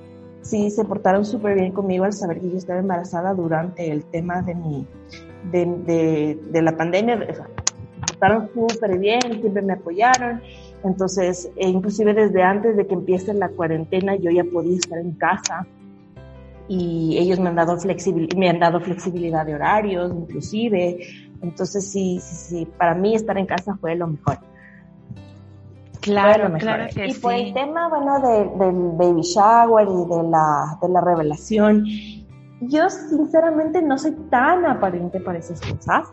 sí 0.48 0.70
se 0.70 0.84
portaron 0.84 1.24
súper 1.24 1.54
bien 1.54 1.72
conmigo 1.72 2.04
al 2.04 2.12
saber 2.12 2.40
que 2.40 2.50
yo 2.50 2.56
estaba 2.56 2.78
embarazada 2.78 3.34
durante 3.34 3.90
el 3.90 4.04
tema 4.04 4.42
de 4.42 4.54
mi, 4.54 4.86
de, 5.50 6.38
de, 6.50 6.62
la 6.62 6.76
pandemia, 6.76 7.26
estaban 8.12 8.48
súper 8.54 8.98
bien, 8.98 9.20
siempre 9.40 9.62
me 9.62 9.74
apoyaron. 9.74 10.40
Entonces, 10.84 11.50
e 11.56 11.68
inclusive 11.68 12.14
desde 12.14 12.42
antes 12.42 12.76
de 12.76 12.86
que 12.86 12.94
empiece 12.94 13.34
la 13.34 13.48
cuarentena, 13.48 14.14
yo 14.16 14.30
ya 14.30 14.44
podía 14.44 14.76
estar 14.76 14.98
en 14.98 15.12
casa 15.12 15.66
y 16.68 17.16
ellos 17.18 17.38
me 17.38 17.48
han 17.48 17.56
dado, 17.56 17.78
flexibil 17.78 18.28
me 18.36 18.48
han 18.48 18.58
dado 18.58 18.80
flexibilidad 18.80 19.46
de 19.46 19.54
horarios, 19.54 20.12
inclusive. 20.12 20.98
Entonces, 21.42 21.90
sí, 21.90 22.18
sí, 22.20 22.34
sí, 22.34 22.68
para 22.78 22.94
mí 22.94 23.14
estar 23.14 23.36
en 23.36 23.46
casa 23.46 23.76
fue 23.80 23.94
lo 23.96 24.06
mejor. 24.06 24.38
Claro, 26.06 26.56
claro 26.58 26.86
Y 26.94 27.14
por 27.14 27.34
el 27.34 27.52
tema, 27.52 27.88
bueno, 27.88 28.20
del 28.20 28.92
baby 28.96 29.22
shower 29.22 29.88
y 29.88 30.08
de 30.08 30.22
la, 30.30 30.78
de 30.80 30.88
la 30.88 31.00
revelación, 31.00 31.84
yo 32.60 32.88
sinceramente 32.88 33.82
no 33.82 33.98
soy 33.98 34.12
tan 34.30 34.64
aparente 34.66 35.20
para 35.20 35.38
esas 35.38 35.60
cosas. 35.60 36.08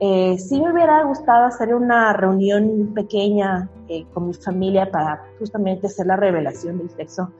Eh, 0.00 0.36
sí 0.38 0.60
me 0.60 0.72
hubiera 0.72 1.04
gustado 1.04 1.44
hacer 1.44 1.74
una 1.74 2.12
reunión 2.14 2.92
pequeña 2.94 3.68
eh, 3.88 4.04
con 4.12 4.28
mi 4.28 4.34
familia 4.34 4.90
para 4.90 5.22
justamente 5.38 5.86
hacer 5.86 6.06
la 6.06 6.16
revelación 6.16 6.78
del 6.78 6.90
sexo, 6.90 7.30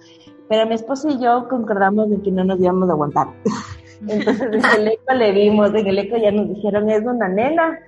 pero 0.48 0.66
mi 0.66 0.74
esposo 0.74 1.08
y 1.08 1.18
yo 1.18 1.48
concordamos 1.48 2.10
en 2.12 2.22
que 2.22 2.30
no 2.30 2.44
nos 2.44 2.60
íbamos 2.60 2.88
a 2.88 2.92
aguantar. 2.92 3.28
Entonces 4.08 4.52
en 4.52 4.80
el 4.82 4.88
eco 4.88 5.14
le 5.14 5.32
vimos, 5.32 5.74
en 5.74 5.86
el 5.86 5.98
eco 5.98 6.16
ya 6.16 6.30
nos 6.30 6.48
dijeron, 6.48 6.90
es 6.90 7.04
una 7.04 7.28
nena. 7.28 7.78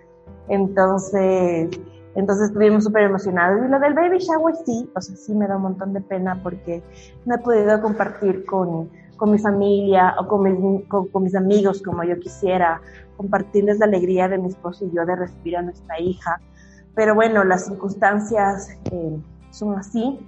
Entonces, 0.48 1.68
entonces 2.16 2.48
estuvimos 2.48 2.84
súper 2.84 3.04
emocionados. 3.04 3.64
Y 3.64 3.68
lo 3.68 3.78
del 3.78 3.94
baby 3.94 4.18
shower 4.18 4.54
sí, 4.64 4.90
o 4.94 5.00
sea, 5.00 5.16
sí 5.16 5.34
me 5.34 5.46
da 5.46 5.56
un 5.56 5.62
montón 5.62 5.92
de 5.92 6.00
pena 6.00 6.40
porque 6.42 6.82
no 7.24 7.34
he 7.34 7.38
podido 7.38 7.80
compartir 7.80 8.44
con 8.44 8.90
con 9.16 9.30
mi 9.30 9.38
familia 9.38 10.14
o 10.18 10.28
con 10.28 10.42
mis, 10.42 10.84
con, 10.88 11.22
mis 11.22 11.34
amigos 11.34 11.82
como 11.82 12.04
yo 12.04 12.18
quisiera, 12.20 12.80
compartirles 13.16 13.78
la 13.78 13.86
alegría 13.86 14.28
de 14.28 14.38
mi 14.38 14.48
esposo 14.48 14.84
y 14.84 14.94
yo 14.94 15.04
de 15.04 15.16
recibir 15.16 15.56
a 15.56 15.62
nuestra 15.62 16.00
hija. 16.00 16.40
Pero 16.94 17.14
bueno, 17.14 17.44
las 17.44 17.66
circunstancias 17.66 18.70
eh, 18.90 19.18
son 19.50 19.78
así. 19.78 20.18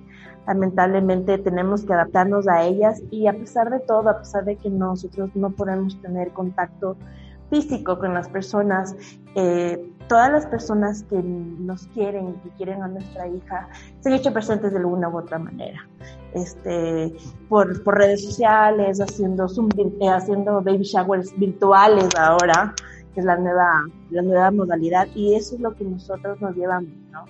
Lamentablemente 0.47 1.39
tenemos 1.39 1.85
que 1.85 1.93
adaptarnos 1.93 2.49
a 2.49 2.63
ellas 2.63 3.03
y 3.11 3.27
a 3.27 3.33
pesar 3.33 3.71
de 3.71 3.81
todo, 3.81 4.09
a 4.09 4.19
pesar 4.19 4.45
de 4.45 4.57
que 4.57 4.71
nosotros 4.71 5.31
no 5.35 5.51
podemos 5.51 6.01
tener 6.01 6.33
contacto 6.33 6.97
físico 7.51 7.99
con 7.99 8.15
las 8.15 8.29
personas, 8.29 8.95
eh, 9.35 9.83
todas 10.09 10.31
las 10.31 10.47
personas 10.47 11.03
que 11.05 11.17
nos 11.23 11.87
quieren, 11.89 12.35
que 12.43 12.49
quieren 12.51 12.83
a 12.83 12.89
nuestra 12.89 13.29
hija, 13.29 13.69
se 14.01 14.09
han 14.09 14.15
hecho 14.15 14.33
presentes 14.33 14.73
de 14.73 14.79
alguna 14.79 15.09
u 15.09 15.19
otra 15.19 15.39
manera. 15.39 15.87
Este, 16.35 17.15
por, 17.49 17.83
por 17.85 17.99
redes 17.99 18.25
sociales, 18.25 19.01
haciendo 19.01 19.49
Zoom, 19.49 19.69
eh, 19.77 20.09
haciendo 20.09 20.63
baby 20.63 20.83
showers 20.83 21.39
virtuales 21.39 22.09
ahora, 22.17 22.75
que 23.15 23.21
es 23.21 23.27
la 23.27 23.37
nueva, 23.37 23.85
la 24.11 24.23
nueva 24.23 24.51
modalidad, 24.51 25.09
y 25.15 25.35
eso 25.35 25.55
es 25.57 25.61
lo 25.61 25.75
que 25.75 25.85
nosotros 25.85 26.41
nos 26.41 26.57
llevamos, 26.57 26.93
¿no? 27.11 27.25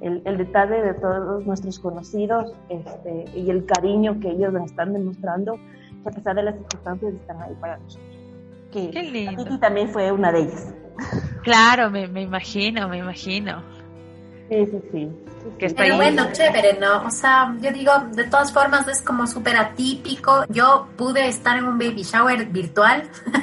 El, 0.00 0.22
el 0.24 0.36
detalle 0.38 0.82
de 0.82 0.94
todos 0.94 1.46
nuestros 1.46 1.78
conocidos 1.78 2.52
este, 2.68 3.24
y 3.34 3.48
el 3.48 3.64
cariño 3.64 4.18
que 4.20 4.30
ellos 4.30 4.52
nos 4.52 4.70
están 4.70 4.92
demostrando, 4.92 5.54
que 6.02 6.08
a 6.08 6.12
pesar 6.12 6.36
de 6.36 6.42
las 6.42 6.56
circunstancias 6.56 7.14
están 7.14 7.40
ahí 7.40 7.54
para 7.60 7.78
nosotros. 7.78 8.13
Que 8.74 9.02
lindo. 9.02 9.58
también 9.58 9.88
fue 9.88 10.10
una 10.10 10.32
de 10.32 10.40
ellas. 10.40 10.74
Claro, 11.42 11.90
me, 11.90 12.08
me 12.08 12.22
imagino, 12.22 12.88
me 12.88 12.98
imagino. 12.98 13.62
Sí, 14.48 14.66
sí, 14.66 14.78
sí. 14.92 15.10
Pero 15.76 15.96
bueno, 15.96 16.26
chévere, 16.32 16.78
¿no? 16.78 17.04
O 17.04 17.10
sea, 17.10 17.54
yo 17.60 17.70
digo, 17.70 17.92
de 18.12 18.24
todas 18.24 18.52
formas 18.52 18.88
es 18.88 19.02
como 19.02 19.26
súper 19.26 19.56
atípico. 19.56 20.44
Yo 20.48 20.88
pude 20.96 21.28
estar 21.28 21.58
en 21.58 21.66
un 21.66 21.78
baby 21.78 22.02
shower 22.02 22.46
virtual 22.46 23.02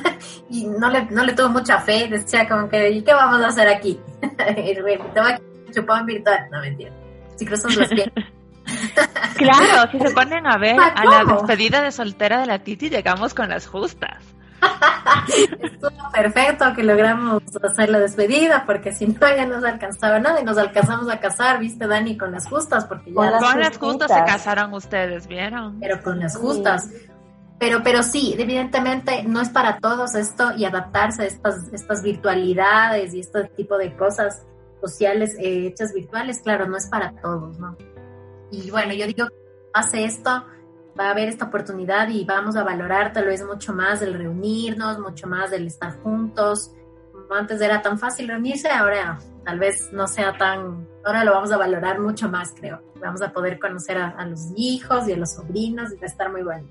y 0.49 0.65
no 0.65 0.89
le, 0.89 1.05
no 1.05 1.23
le 1.23 1.33
tuve 1.33 1.49
mucha 1.49 1.79
fe. 1.79 2.07
Decía 2.07 2.47
como 2.47 2.69
que, 2.69 2.89
¿y 2.89 3.03
qué 3.03 3.13
vamos 3.13 3.41
a 3.41 3.47
hacer 3.47 3.67
aquí? 3.67 3.99
Te 4.37 4.81
voy 4.81 4.93
a 4.93 5.39
chupar 5.71 6.01
en 6.01 6.05
virtual. 6.07 6.47
No, 6.51 6.59
mentira. 6.59 6.91
Si 7.35 7.45
cruzamos 7.45 7.77
los 7.77 7.89
pies. 7.89 8.11
claro, 9.37 9.91
si 9.91 9.99
se 9.99 10.11
ponen 10.11 10.45
a 10.47 10.57
ver 10.57 10.77
a 10.95 11.05
la 11.05 11.33
despedida 11.33 11.81
de 11.81 11.91
soltera 11.91 12.39
de 12.39 12.47
la 12.47 12.59
Titi, 12.59 12.89
llegamos 12.89 13.33
con 13.33 13.49
las 13.49 13.67
justas. 13.67 14.23
Estuvo 15.61 16.11
perfecto 16.11 16.65
que 16.75 16.83
logramos 16.83 17.43
hacer 17.63 17.89
la 17.89 17.99
despedida, 17.99 18.63
porque 18.65 18.93
si 18.93 19.07
no 19.07 19.19
ya 19.19 19.45
no 19.45 19.59
se 19.61 19.67
alcanzaba 19.67 20.19
nada 20.19 20.41
y 20.41 20.43
nos 20.43 20.57
alcanzamos 20.57 21.09
a 21.09 21.19
casar, 21.19 21.59
viste 21.59 21.87
Dani, 21.87 22.17
con 22.17 22.31
las 22.31 22.47
justas, 22.47 22.85
porque 22.85 23.11
ya 23.11 23.15
con 23.15 23.59
las, 23.59 23.77
justas 23.77 24.11
se 24.11 24.23
casaron 24.23 24.73
ustedes, 24.73 25.27
¿vieron? 25.27 25.79
Pero 25.79 26.01
con 26.01 26.19
las 26.19 26.37
justas. 26.37 26.89
Pero, 27.59 27.83
pero 27.83 28.01
sí, 28.01 28.35
evidentemente 28.37 29.23
no 29.23 29.39
es 29.39 29.49
para 29.49 29.77
todos 29.77 30.15
esto 30.15 30.51
y 30.57 30.65
adaptarse 30.65 31.23
a 31.23 31.25
estas, 31.25 31.71
estas 31.71 32.01
virtualidades 32.01 33.13
y 33.13 33.19
este 33.19 33.43
tipo 33.49 33.77
de 33.77 33.95
cosas 33.95 34.47
sociales 34.81 35.35
eh, 35.39 35.67
hechas 35.67 35.93
virtuales, 35.93 36.39
claro, 36.39 36.67
no 36.67 36.75
es 36.75 36.87
para 36.87 37.13
todos, 37.21 37.59
¿no? 37.59 37.77
Y 38.49 38.71
bueno, 38.71 38.93
yo 38.93 39.05
digo, 39.05 39.27
hace 39.73 40.05
esto, 40.05 40.43
va 41.01 41.07
a 41.07 41.11
haber 41.11 41.29
esta 41.29 41.45
oportunidad 41.45 42.09
y 42.09 42.23
vamos 42.25 42.55
a 42.55 42.63
valorar 42.63 43.11
tal 43.11 43.25
vez 43.25 43.43
mucho 43.43 43.73
más 43.73 44.03
el 44.03 44.13
reunirnos, 44.13 44.99
mucho 44.99 45.27
más 45.27 45.51
el 45.51 45.65
estar 45.65 45.97
juntos. 46.01 46.71
Antes 47.31 47.59
era 47.61 47.81
tan 47.81 47.97
fácil 47.97 48.27
reunirse, 48.27 48.69
ahora 48.69 49.17
tal 49.43 49.57
vez 49.57 49.91
no 49.91 50.07
sea 50.07 50.37
tan, 50.37 50.87
ahora 51.03 51.23
lo 51.23 51.31
vamos 51.31 51.51
a 51.51 51.57
valorar 51.57 51.99
mucho 51.99 52.29
más, 52.29 52.53
creo. 52.53 52.81
Vamos 53.01 53.21
a 53.23 53.31
poder 53.31 53.57
conocer 53.57 53.97
a, 53.97 54.25
los 54.27 54.51
hijos 54.55 55.07
y 55.07 55.13
a 55.13 55.17
los 55.17 55.33
sobrinos 55.33 55.91
y 55.91 55.95
va 55.95 56.03
a 56.03 56.05
estar 56.05 56.31
muy 56.31 56.43
bueno. 56.43 56.67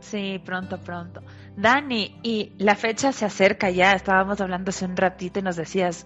Sí, 0.00 0.42
pronto, 0.44 0.78
pronto. 0.78 1.22
Dani, 1.56 2.18
y 2.22 2.52
la 2.58 2.74
fecha 2.74 3.12
se 3.12 3.24
acerca 3.24 3.70
ya, 3.70 3.92
estábamos 3.92 4.40
hablando 4.40 4.70
hace 4.70 4.84
un 4.84 4.96
ratito 4.96 5.38
y 5.38 5.42
nos 5.42 5.56
decías 5.56 6.04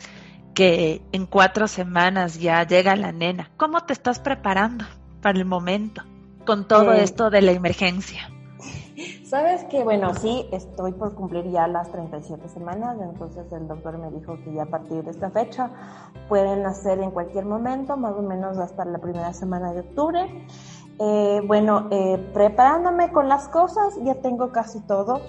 que 0.55 1.03
en 1.11 1.27
cuatro 1.27 1.67
semanas 1.67 2.39
ya 2.39 2.65
llega 2.65 2.95
la 2.95 3.11
nena. 3.11 3.51
¿Cómo 3.57 3.81
te 3.81 3.95
estás 3.95 4.21
preparando 4.21 4.85
para 5.21 5.39
el 5.39 5.45
momento 5.45 6.05
con 6.45 6.67
todo 6.67 6.93
Eh, 6.93 7.03
esto 7.03 7.31
de 7.31 7.43
la 7.43 7.53
emergencia? 7.53 8.31
Sabes 9.25 9.65
que, 9.65 9.83
bueno, 9.83 10.15
sí, 10.15 10.47
estoy 10.53 10.93
por 10.93 11.15
cumplir 11.15 11.51
ya 11.51 11.67
las 11.67 11.91
37 11.91 12.49
semanas, 12.49 12.97
entonces 13.01 13.45
el 13.53 13.67
doctor 13.67 13.99
me 13.99 14.11
dijo 14.13 14.37
que 14.45 14.55
ya 14.55 14.63
a 14.63 14.67
partir 14.67 15.03
de 15.03 15.11
esta 15.11 15.31
fecha 15.31 15.71
pueden 16.29 16.63
nacer 16.63 17.01
en 17.01 17.11
cualquier 17.11 17.45
momento, 17.45 17.97
más 17.97 18.15
o 18.17 18.23
menos 18.23 18.59
hasta 18.59 18.85
la 18.85 18.99
primera 18.99 19.33
semana 19.33 19.73
de 19.73 19.81
octubre. 19.81 20.47
Eh, 21.01 21.43
bueno, 21.45 21.89
eh, 21.91 22.19
preparándome 22.33 23.11
con 23.11 23.29
las 23.29 23.49
cosas, 23.49 23.95
ya 24.05 24.15
tengo 24.17 24.53
casi 24.53 24.81
todo. 24.81 25.21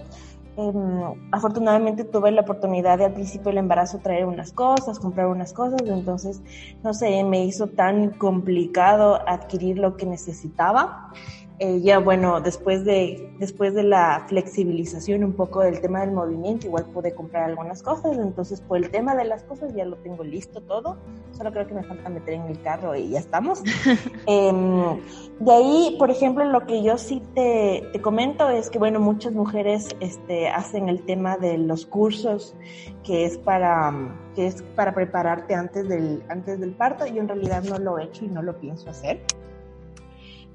Em, 0.57 1.27
afortunadamente 1.31 2.05
tuve 2.05 2.31
la 2.31 2.41
oportunidad 2.41 2.97
de 2.97 3.05
al 3.05 3.13
principio 3.13 3.49
del 3.49 3.57
embarazo 3.57 3.99
traer 3.99 4.25
unas 4.25 4.53
cosas, 4.53 4.99
comprar 4.99 5.27
unas 5.27 5.51
cosas, 5.51 5.81
entonces, 5.85 6.41
no 6.81 6.93
sé, 6.93 7.23
me 7.25 7.43
hizo 7.43 7.67
tan 7.67 8.11
complicado 8.11 9.19
adquirir 9.27 9.77
lo 9.77 9.97
que 9.97 10.05
necesitaba. 10.05 11.11
Eh, 11.59 11.79
ya 11.81 11.99
bueno, 11.99 12.41
después 12.41 12.83
de, 12.83 13.33
después 13.39 13.73
de 13.73 13.83
la 13.83 14.25
flexibilización 14.27 15.23
un 15.23 15.33
poco 15.33 15.61
del 15.61 15.79
tema 15.79 16.01
del 16.01 16.11
movimiento, 16.11 16.67
igual 16.67 16.85
pude 16.85 17.15
comprar 17.15 17.45
algunas 17.45 17.81
cosas, 17.81 18.17
entonces 18.17 18.59
por 18.59 18.77
el 18.77 18.91
tema 18.91 19.15
de 19.15 19.23
las 19.23 19.43
cosas 19.43 19.73
ya 19.73 19.85
lo 19.85 19.95
tengo 19.97 20.25
listo 20.25 20.61
todo, 20.61 20.97
solo 21.31 21.53
creo 21.53 21.65
que 21.65 21.73
me 21.73 21.83
falta 21.83 22.09
meter 22.09 22.33
en 22.33 22.47
el 22.47 22.61
carro 22.61 22.93
y 22.93 23.09
ya 23.09 23.19
estamos. 23.19 23.63
Em, 24.27 24.99
de 25.39 25.51
ahí, 25.51 25.95
por 25.97 26.09
ejemplo, 26.09 26.43
lo 26.43 26.65
que 26.65 26.83
yo 26.83 26.97
sí 26.97 27.21
te, 27.33 27.87
te 27.93 28.01
comento 28.01 28.49
es 28.49 28.69
que, 28.69 28.79
bueno, 28.79 28.99
muchas 28.99 29.33
mujeres 29.33 29.95
este, 30.01 30.49
hacen 30.49 30.89
el 30.89 31.03
tema 31.03 31.37
de 31.37 31.57
los 31.57 31.85
cursos 31.85 32.55
que 33.03 33.25
es 33.25 33.37
para 33.37 33.93
que 34.35 34.47
es 34.47 34.61
para 34.75 34.93
prepararte 34.93 35.55
antes 35.55 35.87
del, 35.87 36.23
antes 36.27 36.59
del 36.59 36.71
parto. 36.71 37.05
Yo 37.05 37.21
en 37.21 37.29
realidad 37.29 37.63
no 37.63 37.77
lo 37.77 37.97
he 37.97 38.05
hecho 38.05 38.25
y 38.25 38.27
no 38.27 38.41
lo 38.41 38.59
pienso 38.59 38.89
hacer. 38.89 39.21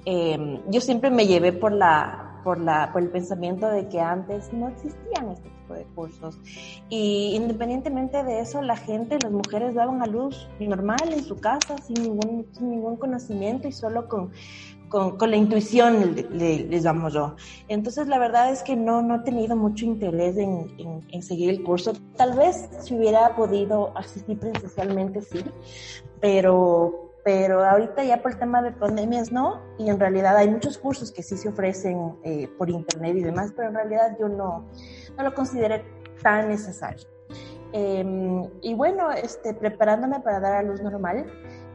Eh, 0.07 0.61
yo 0.69 0.81
siempre 0.81 1.11
me 1.11 1.27
llevé 1.27 1.53
por 1.53 1.73
la, 1.73 2.41
por 2.43 2.59
la, 2.59 2.91
por 2.93 3.03
el 3.03 3.11
pensamiento 3.11 3.69
de 3.69 3.89
que 3.89 4.01
antes 4.01 4.53
no 4.53 4.69
existían 4.69 5.31
este 5.31 5.49
tipo 5.51 5.75
de 5.75 5.85
cursos. 5.95 6.39
Y 6.89 7.35
independientemente 7.37 8.25
de 8.25 8.41
eso, 8.41 8.63
la 8.63 8.77
gente, 8.77 9.19
las 9.23 9.31
mujeres 9.31 9.75
daban 9.75 10.03
a 10.03 10.07
luz 10.07 10.49
normal 10.59 11.13
en 11.13 11.23
su 11.23 11.37
casa, 11.37 11.77
sin 11.79 12.03
ningún, 12.03 12.47
sin 12.53 12.71
ningún 12.71 12.97
conocimiento 12.97 13.69
y 13.69 13.73
solo 13.73 14.09
con, 14.09 14.31
con, 14.89 15.19
con 15.19 15.31
la 15.31 15.37
intuición, 15.37 16.15
le, 16.15 16.23
le, 16.31 16.65
les 16.67 16.83
llamo 16.83 17.11
yo. 17.11 17.37
Entonces, 17.69 18.09
la 18.09 18.19
verdad 18.19 18.51
es 18.51 18.63
que 18.63 18.77
no, 18.77 19.03
no 19.03 19.17
he 19.17 19.21
tenido 19.21 19.55
mucho 19.55 19.85
interés 19.85 20.37
en, 20.39 20.67
en, 20.79 21.03
en 21.11 21.23
seguir 21.23 21.51
el 21.51 21.63
curso. 21.63 21.93
Tal 22.17 22.37
vez 22.37 22.71
si 22.81 22.97
hubiera 22.97 23.37
podido 23.37 23.97
asistir 23.97 24.39
presencialmente, 24.39 25.21
sí, 25.21 25.45
pero 26.21 27.10
pero 27.25 27.65
ahorita 27.65 28.03
ya 28.05 28.23
por 28.23 28.33
el 28.33 28.39
tema 28.39 28.63
de 28.63 28.73
pandemias 28.73 29.31
no, 29.31 29.61
y 29.79 29.91
en 29.91 30.01
realidad 30.01 30.37
hay 30.37 30.49
muchos 30.49 30.79
cursos 30.79 31.13
que 31.13 31.23
sí 31.23 31.37
se 31.37 31.49
ofrecen 31.49 32.17
eh, 32.25 32.49
por 32.59 32.71
internet 32.71 33.17
y 33.17 33.23
demás, 33.23 33.53
pero 33.55 33.69
en 33.69 33.75
realidad 33.75 34.17
yo 34.19 34.29
no, 34.29 34.67
no 35.17 35.23
lo 35.23 35.35
consideré 35.35 35.85
tan 36.23 36.49
necesario. 36.49 37.09
Eh, 37.73 38.51
y 38.63 38.75
bueno, 38.75 39.13
este, 39.13 39.55
preparándome 39.55 40.21
para 40.21 40.41
dar 40.41 40.55
a 40.55 40.63
luz 40.63 40.81
normal, 40.81 41.27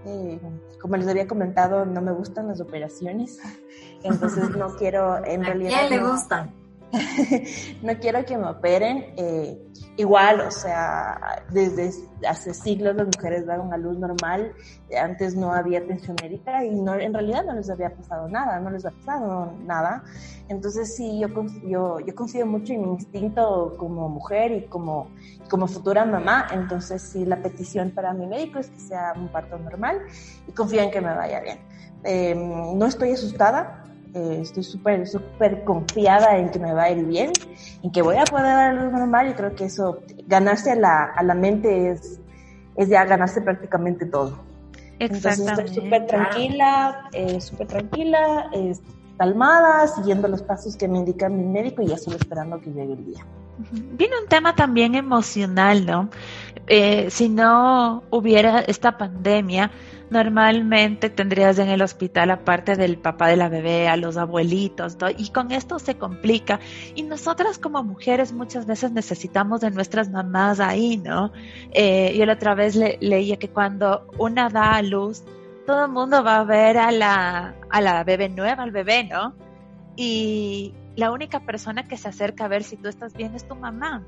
eh, 0.05 0.39
como 0.81 0.97
les 0.97 1.07
había 1.07 1.27
comentado, 1.27 1.85
no 1.85 2.01
me 2.01 2.11
gustan 2.11 2.47
las 2.47 2.59
operaciones, 2.59 3.39
entonces 4.03 4.49
no 4.51 4.75
quiero, 4.75 5.23
en 5.25 5.43
¿A 5.43 5.47
realidad... 5.47 5.79
quién 5.87 5.89
le 5.89 6.05
no, 6.05 6.11
gustan? 6.11 6.64
no 7.81 7.97
quiero 7.99 8.25
que 8.25 8.37
me 8.37 8.47
operen. 8.47 9.13
Eh, 9.17 9.59
igual, 9.97 10.41
o 10.41 10.51
sea, 10.51 11.43
desde 11.51 11.91
hace 12.27 12.53
siglos 12.53 12.95
las 12.95 13.07
mujeres 13.07 13.45
daban 13.45 13.73
a 13.73 13.77
luz 13.77 13.97
normal. 13.97 14.53
Antes 14.99 15.35
no 15.35 15.51
había 15.51 15.79
atención 15.79 16.15
médica 16.21 16.63
y 16.63 16.75
no, 16.75 16.95
en 16.95 17.13
realidad 17.13 17.43
no 17.45 17.53
les 17.53 17.69
había 17.69 17.93
pasado 17.95 18.27
nada, 18.27 18.59
no 18.59 18.69
les 18.69 18.85
ha 18.85 18.91
pasado 18.91 19.53
nada. 19.65 20.03
Entonces 20.47 20.95
sí, 20.95 21.19
yo, 21.19 21.27
yo, 21.67 21.99
yo 21.99 22.15
confío 22.15 22.45
mucho 22.45 22.73
en 22.73 22.81
mi 22.81 22.89
instinto 22.89 23.75
como 23.77 24.09
mujer 24.09 24.51
y 24.51 24.65
como, 24.67 25.09
como 25.49 25.67
futura 25.67 26.05
mamá. 26.05 26.47
Entonces 26.51 27.01
sí, 27.01 27.25
la 27.25 27.41
petición 27.41 27.91
para 27.91 28.13
mi 28.13 28.27
médico 28.27 28.59
es 28.59 28.69
que 28.69 28.79
sea 28.79 29.13
un 29.15 29.29
parto 29.29 29.57
normal 29.57 30.01
y 30.47 30.51
confío 30.51 30.81
en 30.81 30.91
que 30.91 31.01
me 31.01 31.13
vaya 31.13 31.39
bien. 31.41 31.59
Eh, 32.03 32.35
no 32.35 32.85
estoy 32.85 33.11
asustada, 33.11 33.84
eh, 34.15 34.39
estoy 34.41 34.63
súper, 34.63 35.05
súper 35.05 35.65
confiada 35.65 36.37
en 36.37 36.49
que 36.49 36.57
me 36.57 36.73
va 36.73 36.83
a 36.83 36.91
ir 36.91 37.05
bien, 37.05 37.31
en 37.83 37.91
que 37.91 38.01
voy 38.01 38.15
a 38.15 38.23
poder 38.23 38.45
dar 38.45 38.73
luz 38.73 38.93
normal 38.93 39.29
y 39.29 39.33
creo 39.33 39.53
que 39.53 39.65
eso, 39.65 39.99
ganarse 40.25 40.71
a 40.71 40.75
la, 40.75 41.03
a 41.15 41.21
la 41.21 41.35
mente 41.35 41.91
es, 41.91 42.21
es 42.77 42.87
ya 42.87 43.03
ganarse 43.03 43.41
prácticamente 43.41 44.05
todo. 44.05 44.39
Entonces 44.99 45.39
estoy 45.39 45.67
súper 45.67 46.07
tranquila, 46.07 47.09
eh, 47.11 47.41
súper 47.41 47.67
tranquila, 47.67 48.49
eh, 48.53 48.73
calmada, 49.17 49.85
siguiendo 49.87 50.29
los 50.29 50.41
pasos 50.41 50.77
que 50.77 50.87
me 50.87 50.99
indica 50.99 51.27
mi 51.27 51.43
médico 51.43 51.81
y 51.81 51.87
ya 51.87 51.97
solo 51.97 52.15
esperando 52.15 52.61
que 52.61 52.71
llegue 52.71 52.93
el 52.93 53.05
día. 53.05 53.25
Viene 53.57 54.15
un 54.21 54.27
tema 54.27 54.55
también 54.55 54.95
emocional, 54.95 55.85
¿no? 55.85 56.09
Eh, 56.67 57.09
si 57.09 57.29
no 57.29 58.03
hubiera 58.09 58.59
esta 58.59 58.97
pandemia, 58.97 59.71
normalmente 60.09 61.09
tendrías 61.09 61.59
en 61.59 61.69
el 61.69 61.81
hospital, 61.81 62.31
aparte 62.31 62.75
del 62.75 62.97
papá 62.97 63.27
de 63.27 63.37
la 63.37 63.49
bebé, 63.49 63.87
a 63.87 63.97
los 63.97 64.17
abuelitos, 64.17 64.97
y 65.17 65.29
con 65.29 65.51
esto 65.51 65.79
se 65.79 65.95
complica. 65.95 66.59
Y 66.95 67.03
nosotras 67.03 67.57
como 67.57 67.83
mujeres 67.83 68.33
muchas 68.33 68.65
veces 68.65 68.91
necesitamos 68.91 69.61
de 69.61 69.71
nuestras 69.71 70.09
mamás 70.09 70.59
ahí, 70.59 70.97
¿no? 70.97 71.31
Eh, 71.71 72.15
yo 72.17 72.25
la 72.25 72.33
otra 72.33 72.55
vez 72.55 72.75
le, 72.75 72.97
leía 73.01 73.37
que 73.37 73.49
cuando 73.49 74.07
una 74.17 74.49
da 74.49 74.75
a 74.75 74.81
luz, 74.81 75.23
todo 75.65 75.85
el 75.85 75.91
mundo 75.91 76.23
va 76.23 76.37
a 76.37 76.43
ver 76.43 76.77
a 76.77 76.91
la, 76.91 77.55
a 77.69 77.81
la 77.81 78.03
bebé 78.03 78.29
nueva, 78.29 78.63
al 78.63 78.71
bebé, 78.71 79.03
¿no? 79.03 79.33
Y 79.95 80.73
la 80.95 81.11
única 81.11 81.41
persona 81.41 81.87
que 81.87 81.97
se 81.97 82.07
acerca 82.07 82.45
a 82.45 82.47
ver 82.47 82.63
si 82.63 82.77
tú 82.77 82.87
estás 82.87 83.13
bien 83.13 83.35
es 83.35 83.47
tu 83.47 83.55
mamá. 83.55 84.03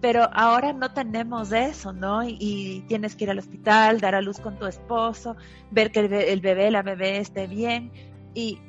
Pero 0.00 0.28
ahora 0.32 0.72
no 0.72 0.92
tenemos 0.92 1.50
eso, 1.52 1.92
¿no? 1.92 2.22
Y, 2.22 2.84
tienes 2.86 3.16
que 3.16 3.24
ir 3.24 3.30
al 3.30 3.38
hospital, 3.38 4.00
dar 4.00 4.14
a 4.14 4.20
luz 4.20 4.38
con 4.38 4.56
tu 4.56 4.66
esposo, 4.66 5.36
ver 5.70 5.90
que 5.90 6.00
el, 6.00 6.12
el 6.12 6.40
bebé, 6.40 6.70
la 6.70 6.82
bebé 6.82 7.18
esté 7.18 7.48
bien. 7.48 7.90
Y 8.32 8.60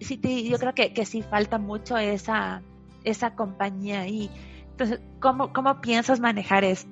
sí, 0.00 0.16
te, 0.16 0.42
yo 0.44 0.58
creo 0.58 0.74
que, 0.74 0.94
que 0.94 1.04
sí 1.04 1.22
falta 1.22 1.58
mucho 1.58 1.98
esa, 1.98 2.62
esa 3.04 3.34
compañía 3.34 4.00
ahí. 4.00 4.30
Entonces, 4.70 5.00
¿cómo, 5.20 5.52
cómo 5.52 5.80
piensas 5.82 6.20
manejar 6.20 6.64
esto? 6.64 6.90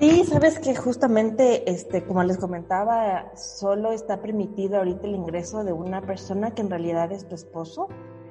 Sí, 0.00 0.24
sabes 0.24 0.58
que 0.58 0.74
justamente, 0.74 1.70
este, 1.70 2.02
como 2.04 2.22
les 2.24 2.38
comentaba, 2.38 3.30
solo 3.36 3.92
está 3.92 4.22
permitido 4.22 4.78
ahorita 4.78 5.06
el 5.06 5.14
ingreso 5.14 5.62
de 5.62 5.74
una 5.74 6.00
persona 6.00 6.52
que 6.52 6.62
en 6.62 6.70
realidad 6.70 7.12
es 7.12 7.28
tu 7.28 7.34
esposo, 7.34 7.88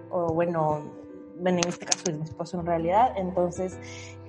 o 0.10 0.34
bueno, 0.34 0.82
en 1.46 1.60
este 1.60 1.86
caso 1.86 2.04
es 2.10 2.18
mi 2.18 2.24
esposo 2.24 2.60
en 2.60 2.66
realidad, 2.66 3.14
entonces 3.16 3.78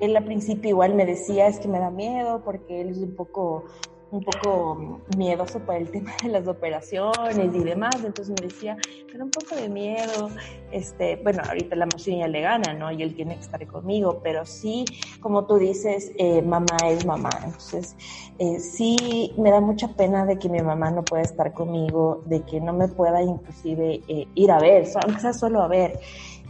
él 0.01 0.17
al 0.17 0.25
principio 0.25 0.71
igual 0.71 0.95
me 0.95 1.05
decía 1.05 1.47
es 1.49 1.59
que 1.59 1.69
me 1.69 1.79
da 1.79 1.91
miedo 1.91 2.43
porque 2.45 2.81
él 2.81 2.91
es 2.91 2.99
un 2.99 3.15
poco 3.15 3.65
un 4.11 4.23
poco 4.23 5.01
miedoso 5.17 5.61
para 5.61 5.79
el 5.79 5.91
tema 5.91 6.13
de 6.23 6.31
las 6.31 6.49
operaciones 6.49 7.55
y 7.55 7.61
demás, 7.61 7.97
entonces 8.05 8.29
me 8.41 8.49
decía, 8.49 8.77
pero 9.11 9.25
un 9.25 9.31
poco 9.31 9.55
de 9.55 9.69
miedo, 9.69 10.31
este, 10.73 11.17
bueno, 11.23 11.43
ahorita 11.47 11.77
la 11.77 11.85
emoción 11.85 12.19
ya 12.19 12.29
le 12.29 12.41
gana, 12.41 12.75
¿no? 12.75 12.91
Y 12.91 13.03
él 13.03 13.15
tiene 13.15 13.37
que 13.37 13.43
estar 13.43 13.65
conmigo, 13.67 14.21
pero 14.23 14.45
sí, 14.45 14.85
como 15.21 15.47
tú 15.47 15.59
dices, 15.59 16.13
eh, 16.19 16.43
mamá 16.43 16.77
es 16.89 17.07
mamá, 17.07 17.31
entonces 17.45 17.97
eh, 18.39 18.59
sí 18.59 19.33
me 19.39 19.51
da 19.51 19.61
mucha 19.61 19.89
pena 19.89 20.27
de 20.27 20.39
que 20.39 20.49
mi 20.49 20.61
mamá 20.61 20.91
no 20.91 21.05
pueda 21.05 21.23
estar 21.23 21.53
conmigo, 21.53 22.23
de 22.27 22.43
que 22.43 22.61
no 22.61 22.73
me 22.73 22.89
pueda 22.89 23.23
inclusive 23.23 24.03
eh, 24.09 24.27
ir 24.35 24.51
a 24.51 24.59
ver, 24.59 24.87
aunque 25.05 25.21
sea 25.21 25.33
solo 25.33 25.63
a 25.63 25.69
ver, 25.69 26.01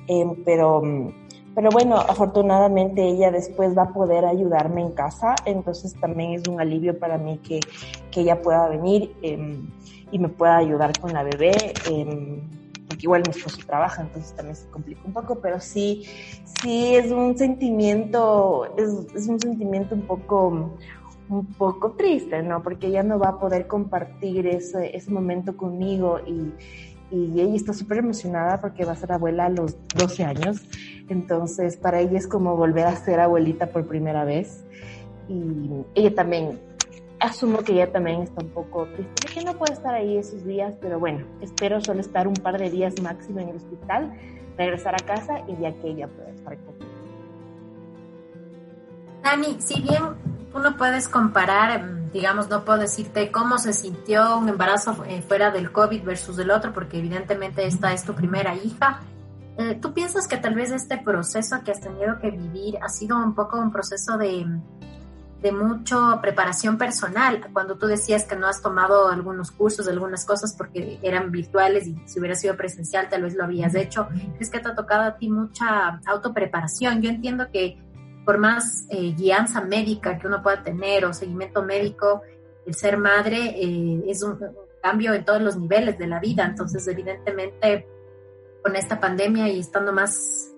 eh, 0.09 0.25
pero 0.45 0.83
pero 1.55 1.71
bueno, 1.71 1.97
afortunadamente 1.97 3.03
ella 3.03 3.31
después 3.31 3.77
va 3.77 3.85
a 3.85 3.93
poder 3.93 4.25
ayudarme 4.25 4.83
en 4.83 4.93
casa, 4.93 5.35
entonces 5.45 5.95
también 6.01 6.33
es 6.33 6.47
un 6.49 6.61
alivio 6.61 6.99
para 6.99 7.19
mí 7.19 7.39
que, 7.39 7.61
que 8.11 8.21
ella 8.21 8.41
pueda 8.41 8.69
venir 8.69 9.15
eh, 9.23 9.59
y 10.13 10.19
me 10.19 10.29
pueda 10.29 10.59
ayudar 10.59 10.99
con 10.99 11.13
la 11.13 11.23
bebé, 11.23 11.75
eh, 11.91 12.43
porque 12.87 13.03
igual 13.03 13.23
mi 13.27 13.37
esposo 13.37 13.59
trabaja, 13.67 14.03
entonces 14.03 14.33
también 14.35 14.57
se 14.57 14.69
complica 14.69 15.01
un 15.05 15.13
poco, 15.13 15.41
pero 15.41 15.61
sí, 15.61 16.05
sí 16.63 16.95
es 16.95 17.11
un 17.11 17.37
sentimiento, 17.37 18.73
es, 18.77 19.15
es 19.15 19.27
un 19.27 19.41
sentimiento 19.41 19.95
un 19.95 20.03
poco, 20.03 20.77
un 21.29 21.47
poco 21.47 21.93
triste, 21.93 22.43
¿no? 22.43 22.63
Porque 22.63 22.89
ella 22.89 23.03
no 23.03 23.19
va 23.19 23.31
a 23.31 23.39
poder 23.39 23.67
compartir 23.67 24.47
ese, 24.47 24.97
ese 24.97 25.11
momento 25.11 25.57
conmigo 25.57 26.21
y 26.27 26.53
y 27.11 27.41
ella 27.41 27.57
está 27.57 27.73
súper 27.73 27.99
emocionada 27.99 28.61
porque 28.61 28.85
va 28.85 28.93
a 28.93 28.97
ser 28.97 29.13
abuela 29.13 29.47
a 29.47 29.49
los 29.49 29.77
12 29.97 30.25
años. 30.25 30.63
Entonces, 31.11 31.77
para 31.77 32.01
ella 32.01 32.17
es 32.17 32.29
como 32.29 32.57
volver 32.57 32.87
a 32.87 32.95
ser 32.97 33.19
abuelita 33.19 33.67
por 33.67 33.87
primera 33.87 34.25
vez. 34.25 34.65
Y 35.29 35.85
ella 35.95 36.15
también 36.15 36.59
asumo 37.19 37.59
que 37.59 37.73
ella 37.73 37.93
también 37.93 38.23
está 38.23 38.43
un 38.43 38.51
poco 38.51 38.87
triste 38.87 39.27
que 39.35 39.45
no 39.45 39.55
puede 39.55 39.75
estar 39.75 39.95
ahí 39.95 40.17
esos 40.17 40.45
días, 40.45 40.75
pero 40.81 40.99
bueno, 40.99 41.27
espero 41.43 41.81
solo 41.81 42.01
estar 42.01 42.27
un 42.27 42.35
par 42.35 42.59
de 42.59 42.71
días 42.71 42.95
máximo 43.03 43.41
en 43.41 43.51
el 43.51 43.57
hospital, 43.57 44.15
regresar 44.57 44.95
a 44.95 45.05
casa 45.05 45.41
y 45.47 45.61
ya 45.61 45.73
que 45.75 45.91
ella 45.91 46.09
pueda 46.09 46.31
estar 46.31 46.57
conmigo. 46.59 46.91
Dani, 49.23 49.61
si 49.61 49.83
bien 49.83 50.03
tú 50.53 50.61
no 50.61 50.77
puedes 50.77 51.09
comparar, 51.09 51.81
em, 51.81 52.11
digamos, 52.13 52.49
no 52.49 52.65
puedo 52.65 52.79
decirte 52.79 53.31
cómo 53.31 53.59
se 53.59 53.73
sintió 53.73 54.39
un 54.39 54.49
embarazo 54.49 55.05
eh, 55.07 55.23
fuera 55.23 55.51
del 55.51 55.73
COVID 55.73 56.03
versus 56.03 56.39
el 56.39 56.51
otro, 56.51 56.73
porque 56.73 56.99
evidentemente 56.99 57.67
esta 57.67 57.93
es 57.93 58.05
tu 58.05 58.15
primera 58.15 58.55
hija. 58.55 59.01
Eh, 59.61 59.79
¿Tú 59.79 59.93
piensas 59.93 60.27
que 60.27 60.39
tal 60.39 60.55
vez 60.55 60.71
este 60.71 60.97
proceso 60.97 61.63
que 61.63 61.71
has 61.71 61.81
tenido 61.81 62.19
que 62.19 62.31
vivir 62.31 62.79
ha 62.81 62.89
sido 62.89 63.19
un 63.19 63.35
poco 63.35 63.59
un 63.59 63.71
proceso 63.71 64.17
de, 64.17 64.47
de 65.43 65.53
mucha 65.53 66.19
preparación 66.23 66.79
personal? 66.79 67.47
Cuando 67.53 67.77
tú 67.77 67.87
decías 67.87 68.25
que 68.25 68.37
no 68.37 68.47
has 68.47 68.63
tomado 68.63 69.09
algunos 69.09 69.51
cursos, 69.51 69.87
algunas 69.87 70.25
cosas 70.25 70.55
porque 70.57 70.99
eran 71.03 71.31
virtuales 71.31 71.87
y 71.87 71.95
si 72.07 72.19
hubiera 72.19 72.37
sido 72.37 72.57
presencial 72.57 73.11
tal 73.11 73.25
vez 73.25 73.35
lo 73.35 73.45
habías 73.45 73.75
hecho, 73.75 74.09
es 74.39 74.49
que 74.49 74.61
te 74.61 74.69
ha 74.71 74.75
tocado 74.75 75.03
a 75.03 75.19
ti 75.19 75.29
mucha 75.29 76.01
autopreparación. 76.07 77.03
Yo 77.03 77.11
entiendo 77.11 77.51
que 77.53 77.83
por 78.25 78.39
más 78.39 78.87
eh, 78.89 79.13
guianza 79.15 79.61
médica 79.61 80.19
que 80.19 80.27
uno 80.27 80.43
pueda 80.43 80.63
tener 80.63 81.05
o 81.05 81.13
seguimiento 81.13 81.63
médico, 81.63 82.23
el 82.65 82.75
ser 82.75 82.97
madre 82.97 83.57
eh, 83.63 84.05
es 84.07 84.23
un, 84.23 84.39
cambio 84.81 85.15
en 85.15 85.25
todos 85.25 85.43
los 85.43 85.57
niveles 85.57 85.99
de 85.99 86.07
la 86.07 86.19
vida. 86.19 86.45
Entonces, 86.45 86.87
evidentemente, 86.89 87.87
con 88.63 88.77
esta 88.77 89.01
pandemia 89.01 89.49
y 89.49 89.61
estando 89.61 89.93
más 89.93 90.53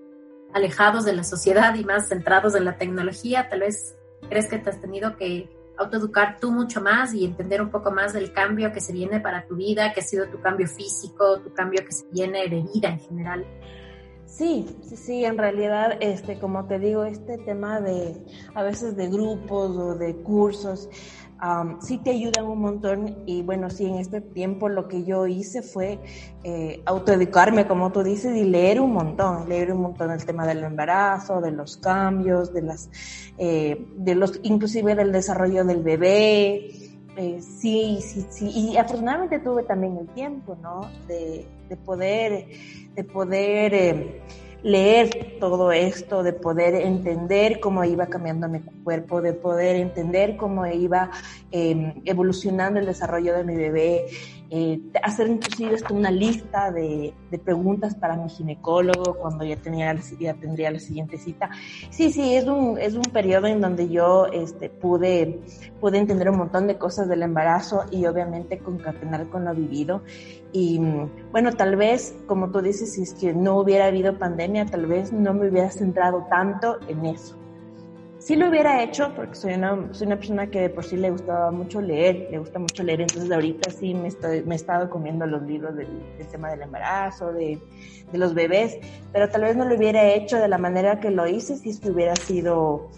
alejados 0.53 1.05
de 1.05 1.15
la 1.15 1.25
sociedad 1.25 1.75
y 1.75 1.85
más 1.85 2.09
centrados 2.09 2.55
en 2.55 2.65
la 2.65 2.77
tecnología, 2.77 3.49
tal 3.49 3.61
vez 3.61 3.97
crees 4.29 4.49
que 4.49 4.59
te 4.59 4.71
has 4.71 4.81
tenido 4.81 5.17
que 5.17 5.49
autoeducar 5.79 6.39
tú 6.39 6.53
mucho 6.53 6.81
más 6.81 7.15
y 7.15 7.25
entender 7.25 7.63
un 7.63 7.71
poco 7.71 7.91
más 7.91 8.13
del 8.13 8.33
cambio 8.33 8.73
que 8.73 8.81
se 8.81 8.93
viene 8.93 9.21
para 9.21 9.47
tu 9.47 9.57
vida, 9.57 9.93
que 9.93 10.01
ha 10.01 10.05
sido 10.05 10.29
tu 10.29 10.41
cambio 10.41 10.67
físico, 10.69 11.41
tu 11.41 11.53
cambio 11.55 11.85
que 11.85 11.93
se 11.93 12.07
viene 12.11 12.49
de 12.49 12.63
vida 12.63 12.89
en 12.89 13.01
general. 13.01 13.47
Sí, 14.27 14.67
sí, 14.83 14.97
sí, 14.97 15.25
en 15.27 15.37
realidad, 15.37 15.99
este, 16.01 16.39
como 16.39 16.67
te 16.67 16.79
digo, 16.79 17.05
este 17.05 17.37
tema 17.39 17.81
de 17.81 18.17
a 18.55 18.63
veces 18.63 18.97
de 18.97 19.09
grupos 19.11 19.77
o 19.77 19.95
de 19.95 20.17
cursos, 20.23 20.89
sí 21.81 21.99
te 21.99 22.11
ayudan 22.11 22.47
un 22.47 22.61
montón 22.61 23.17
y 23.27 23.43
bueno, 23.43 23.69
sí, 23.69 23.87
en 23.87 23.97
este 23.97 24.21
tiempo 24.21 24.69
lo 24.69 24.87
que 24.87 25.05
yo 25.05 25.27
hice 25.27 25.63
fue 25.63 25.99
eh, 26.45 26.81
autoeducarme, 26.85 27.67
como 27.67 27.91
tú 27.91 28.03
dices, 28.03 28.37
y 28.37 28.45
leer 28.45 28.81
un 28.81 28.93
montón, 28.93 29.49
leer 29.49 29.73
un 29.73 29.83
montón 29.83 30.11
el 30.13 30.25
tema 30.25 30.47
del 30.47 30.63
embarazo, 30.63 31.41
de 31.41 31.51
los 31.51 31.77
cambios, 31.79 32.53
de 32.53 32.63
las, 32.63 32.91
eh, 33.39 33.85
de 33.97 34.15
los, 34.15 34.39
inclusive 34.43 34.95
del 34.95 35.11
desarrollo 35.11 35.65
del 35.65 35.83
bebé, 35.83 36.71
eh, 37.17 37.41
sí, 37.43 37.99
sí, 38.01 38.25
sí, 38.31 38.49
y 38.49 38.77
afortunadamente 38.77 39.39
tuve 39.41 39.65
también 39.65 39.99
el 39.99 40.09
tiempo, 40.15 40.57
¿no? 40.63 40.89
De, 41.09 41.47
de 41.69 41.77
poder 41.77 42.47
de 42.95 43.05
poder 43.05 43.75
eh, 43.75 44.23
leer 44.63 45.39
todo 45.41 45.73
esto, 45.73 46.23
de 46.23 46.33
poder 46.33 46.75
entender 46.75 47.61
cómo 47.61 47.85
iba 47.85 48.07
cambiando 48.07 48.49
mi 48.49 48.61
cuerpo, 48.61 49.21
de 49.21 49.33
poder 49.33 49.77
entender 49.77 50.37
cómo 50.37 50.67
iba 50.67 51.11
em, 51.51 52.01
evolucionando 52.05 52.79
el 52.79 52.87
desarrollo 52.87 53.37
de 53.37 53.45
mi 53.45 53.57
bebé, 53.57 54.07
eh, 54.55 54.83
hacer 55.03 55.29
inclusive 55.29 55.75
esto 55.75 55.95
una 55.95 56.11
lista 56.11 56.71
de, 56.71 57.15
de, 57.31 57.39
preguntas 57.39 57.95
para 57.95 58.19
mi 58.19 58.29
ginecólogo 58.29 59.15
cuando 59.15 59.47
ya, 59.47 59.57
tenía, 59.57 59.99
ya 60.21 60.35
tendría 60.35 60.71
la 60.71 60.79
siguiente 60.79 61.17
cita. 61.17 61.49
Sí, 61.89 62.13
sí, 62.13 62.35
es 62.35 62.47
un, 62.47 62.79
es 62.79 62.95
un 62.95 63.11
periodo 63.15 63.47
en 63.47 63.63
donde 63.63 63.89
yo 63.89 64.27
este, 64.27 64.69
pude, 64.69 65.41
pude 65.81 65.97
entender 65.97 66.29
un 66.29 66.37
montón 66.37 66.67
de 66.67 66.77
cosas 66.77 67.09
del 67.09 67.23
embarazo 67.23 67.87
y 67.91 68.05
obviamente 68.05 68.59
concatenar 68.59 69.27
con 69.31 69.47
lo 69.47 69.55
vivido. 69.55 70.03
Y 70.53 70.79
bueno, 71.31 71.53
tal 71.53 71.77
vez, 71.77 72.15
como 72.27 72.51
tú 72.51 72.61
dices, 72.61 72.93
si 72.93 73.03
es 73.03 73.15
que 73.15 73.33
no 73.33 73.59
hubiera 73.59 73.87
habido 73.87 74.19
pandemia, 74.19 74.67
tal 74.67 74.87
vez 74.87 75.13
no 75.13 75.33
me 75.33 75.49
hubiera 75.49 75.71
centrado 75.71 76.27
tanto 76.29 76.79
en 76.89 77.07
eso. 77.07 77.37
Sí 78.19 78.37
lo 78.37 78.51
hubiera 78.51 78.85
hecho 78.85 79.13
porque 79.17 79.35
soy 79.35 79.55
una, 79.55 79.93
soy 79.93 80.07
una 80.07 80.17
persona 80.17 80.47
que 80.47 80.61
de 80.61 80.71
por 80.71 80.85
sí 80.85 80.97
le 80.97 81.11
gustaba 81.11 81.51
mucho 81.51 81.81
leer, 81.81 82.29
le 82.31 82.39
gusta 82.39 82.61
mucho 82.61 82.85
leer, 82.85 83.01
entonces 83.01 83.33
ahorita 83.33 83.71
sí 83.71 83.95
me, 83.95 84.07
estoy, 84.07 84.45
me 84.45 84.55
he 84.55 84.57
estado 84.57 84.89
comiendo 84.91 85.27
los 85.27 85.43
libros 85.43 85.75
del, 85.75 85.89
tema 86.31 86.51
del 86.51 86.63
embarazo, 86.63 87.33
de, 87.33 87.59
de, 88.13 88.19
los 88.19 88.33
bebés, 88.33 88.79
pero 89.13 89.29
tal 89.29 89.43
vez 89.43 89.57
no 89.57 89.65
lo 89.65 89.75
hubiera 89.75 90.05
hecho 90.07 90.37
de 90.37 90.47
la 90.47 90.59
manera 90.59 91.01
que 91.01 91.11
lo 91.11 91.27
hice 91.27 91.57
si 91.57 91.71
es 91.71 91.81
que 91.81 91.91
hubiera 91.91 92.15
sido 92.15 92.91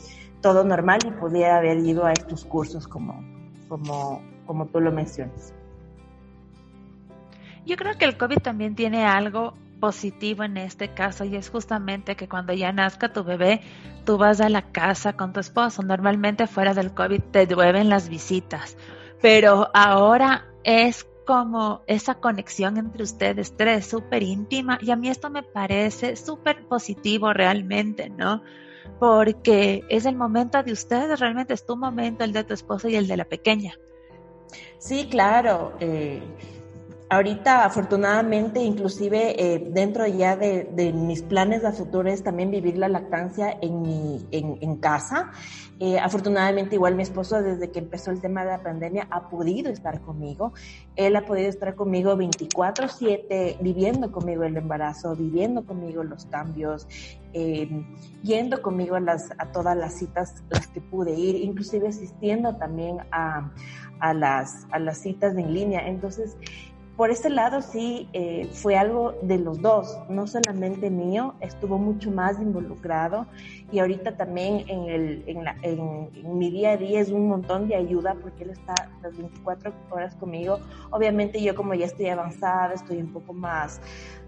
todo 0.42 0.62
normal 0.62 0.98
y 1.06 1.10
pudiera 1.12 1.56
haber 1.56 1.78
ido 1.78 2.04
a 2.04 2.12
estos 2.12 2.44
cursos 2.44 2.86
como, 2.86 3.18
como, 3.66 4.20
como 4.44 4.66
tú 4.66 4.78
lo 4.80 4.92
mencionas. 4.92 5.54
Yo 7.66 7.76
creo 7.76 7.96
que 7.96 8.04
el 8.04 8.16
COVID 8.16 8.38
también 8.38 8.74
tiene 8.74 9.04
algo 9.04 9.54
positivo 9.80 10.44
en 10.44 10.56
este 10.56 10.94
caso 10.94 11.24
y 11.24 11.36
es 11.36 11.50
justamente 11.50 12.16
que 12.16 12.28
cuando 12.28 12.52
ya 12.52 12.72
nazca 12.72 13.12
tu 13.12 13.24
bebé, 13.24 13.60
tú 14.04 14.16
vas 14.16 14.40
a 14.40 14.48
la 14.48 14.62
casa 14.72 15.14
con 15.14 15.32
tu 15.32 15.40
esposo. 15.40 15.82
Normalmente 15.82 16.46
fuera 16.46 16.74
del 16.74 16.94
COVID 16.94 17.20
te 17.30 17.46
llueven 17.46 17.88
las 17.88 18.08
visitas, 18.08 18.76
pero 19.20 19.68
ahora 19.74 20.46
es 20.62 21.06
como 21.26 21.82
esa 21.86 22.16
conexión 22.16 22.76
entre 22.76 23.02
ustedes 23.02 23.56
tres, 23.56 23.86
súper 23.86 24.22
íntima, 24.22 24.78
y 24.80 24.90
a 24.90 24.96
mí 24.96 25.08
esto 25.08 25.30
me 25.30 25.42
parece 25.42 26.16
súper 26.16 26.66
positivo 26.66 27.32
realmente, 27.32 28.10
¿no? 28.10 28.42
Porque 28.98 29.84
es 29.88 30.04
el 30.04 30.16
momento 30.16 30.62
de 30.62 30.72
ustedes, 30.72 31.18
realmente 31.18 31.54
es 31.54 31.64
tu 31.64 31.76
momento, 31.76 32.24
el 32.24 32.32
de 32.32 32.44
tu 32.44 32.52
esposo 32.52 32.88
y 32.88 32.96
el 32.96 33.06
de 33.06 33.16
la 33.16 33.24
pequeña. 33.24 33.74
Sí, 34.78 35.08
claro. 35.10 35.72
Eh, 35.80 36.22
Ahorita, 37.14 37.64
afortunadamente, 37.64 38.60
inclusive 38.60 39.40
eh, 39.40 39.68
dentro 39.70 40.04
ya 40.04 40.36
de, 40.36 40.92
mis 40.92 41.22
planes 41.22 41.62
de 41.62 41.70
futuro 41.70 42.10
es 42.10 42.24
también 42.24 42.50
vivir 42.50 42.76
la 42.76 42.88
lactancia 42.88 43.56
en, 43.62 43.82
mi, 43.82 44.26
en, 44.32 44.76
casa. 44.78 45.30
Eh, 45.78 45.96
afortunadamente, 46.00 46.74
igual 46.74 46.96
mi 46.96 47.04
esposo, 47.04 47.40
desde 47.40 47.70
que 47.70 47.78
empezó 47.78 48.10
el 48.10 48.20
tema 48.20 48.44
de 48.44 48.50
la 48.50 48.64
pandemia, 48.64 49.06
ha 49.12 49.28
podido 49.28 49.70
estar 49.70 50.00
conmigo. 50.00 50.54
Él 50.96 51.14
ha 51.14 51.24
podido 51.24 51.48
estar 51.48 51.76
conmigo 51.76 52.16
24/7, 52.16 53.58
viviendo 53.60 54.10
conmigo 54.10 54.42
el 54.42 54.56
embarazo, 54.56 55.14
viviendo 55.14 55.64
conmigo 55.64 56.02
los 56.02 56.26
cambios, 56.26 56.88
eh, 57.32 57.68
yendo 58.24 58.60
conmigo 58.60 58.96
a, 58.96 59.00
las, 59.00 59.30
a 59.38 59.52
todas 59.52 59.76
las 59.76 59.94
citas 59.94 60.42
las 60.50 60.66
que 60.66 60.80
pude 60.80 61.12
ir, 61.14 61.36
inclusive 61.36 61.86
asistiendo 61.86 62.56
también 62.56 62.98
a, 63.12 63.52
a, 64.00 64.14
las, 64.14 64.66
a 64.72 64.80
las 64.80 64.98
citas 64.98 65.36
en 65.36 65.54
línea. 65.54 65.86
Entonces, 65.86 66.36
por 66.96 67.10
ese 67.10 67.28
lado 67.28 67.60
sí 67.60 68.08
eh, 68.12 68.48
fue 68.52 68.76
algo 68.76 69.14
de 69.22 69.38
los 69.38 69.60
dos, 69.60 69.98
no 70.08 70.26
solamente 70.26 70.90
mío, 70.90 71.34
estuvo 71.40 71.76
mucho 71.76 72.10
más 72.10 72.40
involucrado 72.40 73.26
y 73.72 73.80
ahorita 73.80 74.16
también 74.16 74.64
en, 74.68 74.88
el, 74.88 75.24
en, 75.26 75.44
la, 75.44 75.56
en, 75.62 76.38
mi 76.38 76.50
día 76.50 76.72
a 76.72 76.76
día 76.76 77.00
es 77.00 77.10
un 77.10 77.28
montón 77.28 77.66
de 77.66 77.74
ayuda 77.74 78.14
porque 78.22 78.44
él 78.44 78.50
está 78.50 78.74
las 79.02 79.16
24 79.16 79.72
horas 79.90 80.14
conmigo. 80.14 80.60
Obviamente 80.90 81.42
yo 81.42 81.56
como 81.56 81.74
ya 81.74 81.86
estoy 81.86 82.08
avanzada, 82.08 82.74
estoy 82.74 82.98
un 82.98 83.12
poco 83.12 83.32
más, 83.32 83.80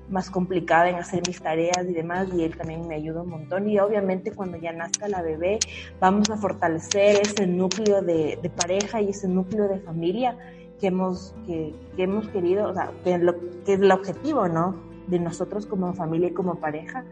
más 0.09 0.29
complicada 0.29 0.89
en 0.89 0.97
hacer 0.97 1.23
mis 1.27 1.41
tareas 1.41 1.87
y 1.89 1.93
demás 1.93 2.27
y 2.35 2.43
él 2.43 2.57
también 2.57 2.89
me 2.89 2.97
ayuda 2.97 3.23
un 3.23 3.31
montón 3.31 3.69
y 3.69 3.79
obviamente 3.79 4.33
cuando 4.33 4.57
ya 4.57 4.73
nazca 4.73 5.07
la 5.07 5.23
bebé 5.23 5.61
vamos 6.01 6.31
a 6.31 6.37
fortalecer 6.37 7.21
ese 7.21 7.47
núcleo 7.47 8.03
de, 8.03 8.41
de 8.43 8.51
pareja 8.51 9.01
y 9.01 9.11
ese 9.11 9.29
núcleo 9.29 9.69
de 9.69 9.79
familia 9.79 10.37
que 10.81 10.89
hemos, 10.89 11.35
que, 11.47 11.75
hemos 11.97 12.29
querido, 12.29 12.69
o 12.69 12.75
sea, 12.75 12.93
que, 13.05 13.19
lo, 13.19 13.39
que 13.65 13.75
es 13.75 13.81
el 13.81 13.91
objetivo, 13.91 14.49
¿no? 14.49 14.77
De 15.07 15.19
nosotros 15.19 15.67
como 15.67 15.93
familia 15.95 16.29
y 16.29 16.33
como 16.33 16.57
pareja, 16.57 17.05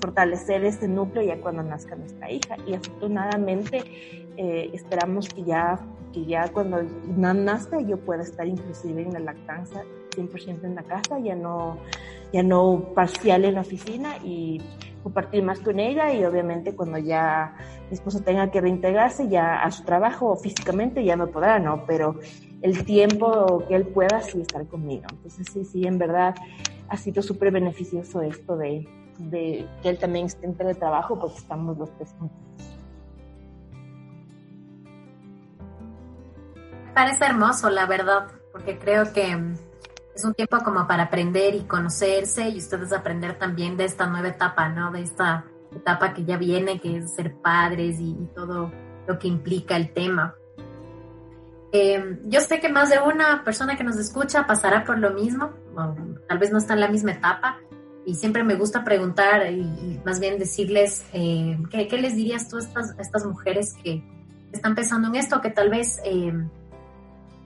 fortalecer 0.00 0.64
este 0.64 0.86
núcleo 0.88 1.22
ya 1.22 1.40
cuando 1.40 1.62
nazca 1.62 1.96
nuestra 1.96 2.30
hija. 2.30 2.56
Y 2.66 2.74
afortunadamente 2.74 3.82
eh, 4.36 4.70
esperamos 4.72 5.28
que 5.28 5.42
ya, 5.42 5.80
que 6.12 6.24
ya 6.24 6.48
cuando 6.52 6.82
nazca 7.16 7.80
yo 7.80 7.98
pueda 7.98 8.22
estar 8.22 8.46
inclusive 8.46 9.02
en 9.02 9.12
la 9.12 9.20
lactancia 9.20 9.84
100% 10.16 10.64
en 10.64 10.74
la 10.74 10.82
casa, 10.82 11.18
ya 11.18 11.34
no, 11.34 11.78
ya 12.32 12.42
no 12.42 12.92
parcial 12.94 13.44
en 13.44 13.54
la 13.54 13.60
oficina 13.62 14.16
y 14.24 14.60
compartir 15.02 15.42
más 15.42 15.60
con 15.60 15.80
ella 15.80 16.12
y 16.12 16.24
obviamente 16.24 16.74
cuando 16.74 16.98
ya 16.98 17.56
mi 17.88 17.94
esposo 17.94 18.20
tenga 18.20 18.50
que 18.50 18.60
reintegrarse 18.60 19.28
ya 19.28 19.62
a 19.62 19.70
su 19.70 19.82
trabajo 19.84 20.36
físicamente 20.36 21.04
ya 21.04 21.16
no 21.16 21.28
podrá, 21.28 21.58
¿no? 21.58 21.84
Pero 21.86 22.16
el 22.62 22.84
tiempo 22.84 23.64
que 23.68 23.74
él 23.74 23.86
pueda 23.86 24.20
sí 24.22 24.40
estar 24.40 24.66
conmigo. 24.66 25.04
Entonces 25.10 25.46
sí, 25.52 25.64
sí, 25.64 25.86
en 25.86 25.98
verdad 25.98 26.34
ha 26.88 26.96
sido 26.96 27.22
súper 27.22 27.50
beneficioso 27.50 28.20
esto 28.22 28.56
de, 28.56 28.86
de, 29.18 29.66
que 29.82 29.88
él 29.88 29.98
también 29.98 30.26
esté 30.26 30.46
en 30.46 30.56
teletrabajo 30.56 31.18
porque 31.18 31.38
estamos 31.38 31.78
los 31.78 31.90
tres 31.96 32.14
juntos. 32.18 32.38
Parece 36.94 37.24
hermoso, 37.24 37.70
la 37.70 37.86
verdad, 37.86 38.26
porque 38.52 38.78
creo 38.78 39.12
que 39.12 39.38
es 40.14 40.24
un 40.24 40.34
tiempo 40.34 40.58
como 40.64 40.86
para 40.86 41.04
aprender 41.04 41.54
y 41.54 41.60
conocerse 41.60 42.48
y 42.48 42.58
ustedes 42.58 42.92
aprender 42.92 43.38
también 43.38 43.76
de 43.76 43.84
esta 43.84 44.06
nueva 44.06 44.28
etapa, 44.28 44.68
¿no? 44.68 44.90
De 44.90 45.02
esta 45.02 45.46
etapa 45.74 46.12
que 46.12 46.24
ya 46.24 46.36
viene, 46.36 46.80
que 46.80 46.98
es 46.98 47.14
ser 47.14 47.36
padres 47.36 48.00
y 48.00 48.14
todo 48.34 48.72
lo 49.06 49.18
que 49.18 49.28
implica 49.28 49.76
el 49.76 49.92
tema. 49.92 50.34
Eh, 51.72 52.18
yo 52.24 52.40
sé 52.40 52.58
que 52.60 52.68
más 52.68 52.90
de 52.90 52.98
una 52.98 53.44
persona 53.44 53.76
que 53.76 53.84
nos 53.84 53.96
escucha 53.96 54.46
pasará 54.46 54.84
por 54.84 54.98
lo 54.98 55.10
mismo, 55.10 55.50
tal 56.28 56.38
vez 56.38 56.50
no 56.50 56.58
está 56.58 56.74
en 56.74 56.80
la 56.80 56.88
misma 56.88 57.12
etapa, 57.12 57.58
y 58.04 58.14
siempre 58.14 58.42
me 58.42 58.56
gusta 58.56 58.82
preguntar 58.82 59.52
y, 59.52 60.00
más 60.04 60.18
bien 60.18 60.38
decirles, 60.38 61.04
eh, 61.12 61.58
¿qué, 61.70 61.98
les 61.98 62.16
dirías 62.16 62.48
tú 62.48 62.56
a 62.56 62.60
estas, 62.60 62.98
estas 62.98 63.24
mujeres 63.24 63.74
que 63.84 64.02
están 64.50 64.74
pensando 64.74 65.08
en 65.08 65.16
esto, 65.16 65.40
que 65.40 65.50
tal 65.50 65.70
vez 65.70 66.00
eh, 66.04 66.32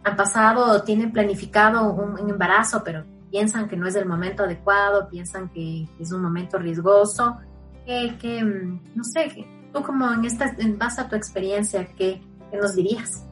han 0.04 0.16
pasado 0.16 0.70
o 0.70 0.82
tienen 0.82 1.12
planificado 1.12 1.92
un, 1.92 2.30
embarazo, 2.30 2.82
pero 2.82 3.04
piensan 3.30 3.68
que 3.68 3.76
no 3.76 3.87
es 3.87 3.94
el 3.96 4.06
momento 4.06 4.44
adecuado, 4.44 5.08
piensan 5.10 5.50
que 5.50 5.87
es 5.98 6.12
un 6.12 6.22
momento 6.22 6.56
riesgoso, 6.56 7.37
que, 7.84 8.42
no 8.94 9.04
sé, 9.04 9.46
tú 9.70 9.82
como 9.82 10.10
en, 10.12 10.24
esta, 10.24 10.54
en 10.56 10.78
base 10.78 11.02
a 11.02 11.08
tu 11.08 11.16
experiencia, 11.16 11.87
¿qué, 11.94 12.22
qué 12.50 12.56
nos 12.56 12.74
dirías? 12.74 13.24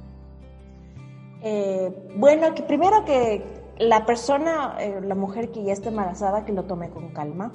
Eh, 1.42 1.92
bueno, 2.16 2.54
que 2.54 2.62
primero 2.62 3.04
que 3.04 3.42
la 3.78 4.06
persona, 4.06 4.76
eh, 4.80 5.00
la 5.02 5.14
mujer 5.14 5.50
que 5.50 5.64
ya 5.64 5.72
está 5.72 5.88
embarazada, 5.88 6.44
que 6.44 6.52
lo 6.52 6.64
tome 6.64 6.90
con 6.90 7.08
calma, 7.08 7.52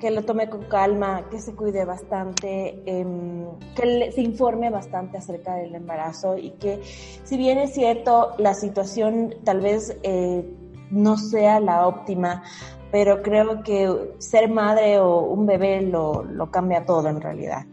que 0.00 0.10
lo 0.10 0.24
tome 0.24 0.48
con 0.48 0.62
calma, 0.64 1.28
que 1.30 1.38
se 1.38 1.54
cuide 1.54 1.84
bastante, 1.84 2.82
em, 2.86 3.44
que 3.76 4.10
se 4.12 4.22
informe 4.22 4.70
bastante 4.70 5.18
acerca 5.18 5.54
del 5.56 5.74
embarazo 5.74 6.38
y 6.38 6.52
que 6.52 6.80
si 6.82 7.36
bien 7.36 7.58
es 7.58 7.74
cierto, 7.74 8.32
la 8.38 8.54
situación 8.54 9.34
tal 9.44 9.60
vez 9.60 9.98
eh, 10.02 10.42
no 10.90 11.18
sea 11.18 11.60
la 11.60 11.86
óptima, 11.86 12.42
pero 12.90 13.22
creo 13.22 13.62
que 13.62 14.14
ser 14.18 14.48
madre 14.48 14.98
o 14.98 15.20
un 15.20 15.46
bebé 15.46 15.82
lo, 15.82 16.24
lo 16.24 16.50
cambia 16.50 16.84
todo 16.86 17.08
en 17.08 17.20
realidad. 17.20 17.66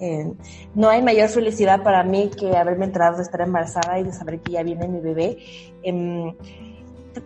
Eh, 0.00 0.32
no 0.74 0.88
hay 0.88 1.02
mayor 1.02 1.28
felicidad 1.28 1.82
para 1.82 2.02
mí 2.04 2.30
que 2.38 2.56
haberme 2.56 2.84
enterado 2.84 3.16
de 3.16 3.22
estar 3.22 3.40
embarazada 3.40 3.98
y 3.98 4.04
de 4.04 4.12
saber 4.12 4.40
que 4.40 4.52
ya 4.52 4.62
viene 4.62 4.86
mi 4.88 5.00
bebé. 5.00 5.38
Eh, 5.82 6.34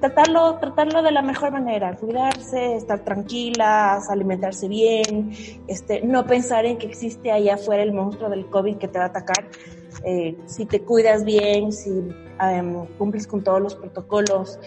tratarlo, 0.00 0.58
tratarlo 0.58 1.02
de 1.02 1.10
la 1.10 1.22
mejor 1.22 1.52
manera, 1.52 1.94
cuidarse, 1.96 2.76
estar 2.76 3.00
tranquilas, 3.00 4.08
alimentarse 4.10 4.68
bien, 4.68 5.32
este, 5.66 6.02
no 6.02 6.26
pensar 6.26 6.64
en 6.64 6.78
que 6.78 6.86
existe 6.86 7.30
allá 7.30 7.54
afuera 7.54 7.82
el 7.82 7.92
monstruo 7.92 8.30
del 8.30 8.46
COVID 8.46 8.76
que 8.76 8.88
te 8.88 8.98
va 8.98 9.06
a 9.06 9.08
atacar. 9.08 9.48
Eh, 10.04 10.36
si 10.46 10.66
te 10.66 10.80
cuidas 10.82 11.24
bien, 11.24 11.72
si 11.72 11.90
em, 12.40 12.86
cumples 12.98 13.26
con 13.26 13.44
todos 13.44 13.60
los 13.60 13.74
protocolos, 13.74 14.58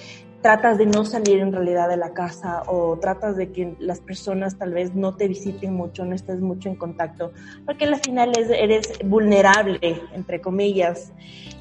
tratas 0.46 0.78
de 0.78 0.86
no 0.86 1.04
salir 1.06 1.40
en 1.40 1.52
realidad 1.52 1.90
de 1.90 1.98
la 1.98 2.14
casa 2.14 2.62
o 2.68 3.00
tratas 3.00 3.36
de 3.36 3.52
que 3.52 3.76
las 3.80 4.00
personas 4.00 4.60
tal 4.60 4.76
vez 4.76 4.94
no 4.94 5.16
te 5.16 5.28
visiten 5.28 5.74
mucho, 5.74 6.06
no 6.06 6.14
estés 6.14 6.40
mucho 6.40 6.70
en 6.70 6.76
contacto, 6.76 7.32
porque 7.66 7.86
al 7.86 7.96
final 7.96 8.32
eres 8.38 8.94
vulnerable, 9.04 10.04
entre 10.14 10.42
comillas. 10.42 11.12